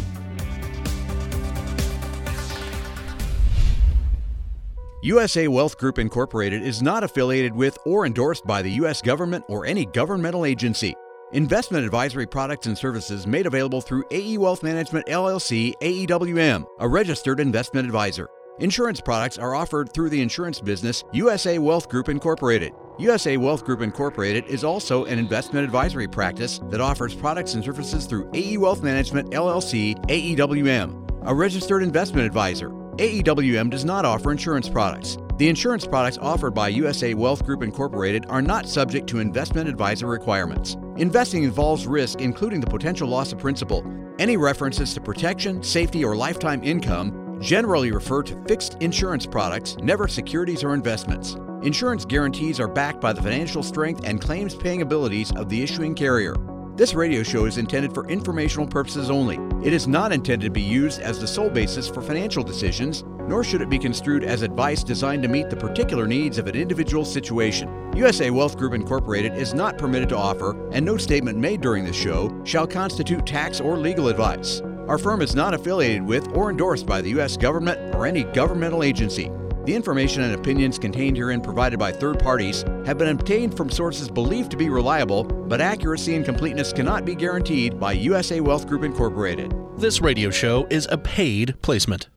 [5.02, 9.00] USA Wealth Group Incorporated is not affiliated with or endorsed by the U.S.
[9.00, 10.94] government or any governmental agency.
[11.32, 17.40] Investment advisory products and services made available through AE Wealth Management LLC, AEWM, a registered
[17.40, 18.28] investment advisor.
[18.60, 22.74] Insurance products are offered through the insurance business USA Wealth Group Incorporated.
[22.98, 28.04] USA Wealth Group Incorporated is also an investment advisory practice that offers products and services
[28.04, 32.68] through AE Wealth Management LLC, AEWM, a registered investment advisor.
[32.68, 35.16] AEWM does not offer insurance products.
[35.38, 40.06] The insurance products offered by USA Wealth Group Incorporated are not subject to investment advisor
[40.06, 40.76] requirements.
[40.98, 43.86] Investing involves risk, including the potential loss of principal.
[44.18, 50.06] Any references to protection, safety, or lifetime income generally refer to fixed insurance products, never
[50.06, 51.36] securities or investments.
[51.62, 55.94] Insurance guarantees are backed by the financial strength and claims paying abilities of the issuing
[55.94, 56.34] carrier.
[56.76, 59.38] This radio show is intended for informational purposes only.
[59.62, 63.44] It is not intended to be used as the sole basis for financial decisions, nor
[63.44, 67.04] should it be construed as advice designed to meet the particular needs of an individual
[67.04, 67.92] situation.
[67.94, 71.96] USA Wealth Group Incorporated is not permitted to offer, and no statement made during this
[71.96, 74.62] show shall constitute tax or legal advice.
[74.88, 77.36] Our firm is not affiliated with or endorsed by the U.S.
[77.36, 79.30] government or any governmental agency.
[79.64, 84.08] The information and opinions contained herein provided by third parties have been obtained from sources
[84.08, 88.84] believed to be reliable, but accuracy and completeness cannot be guaranteed by USA Wealth Group
[88.84, 89.54] Incorporated.
[89.76, 92.08] This radio show is a paid placement.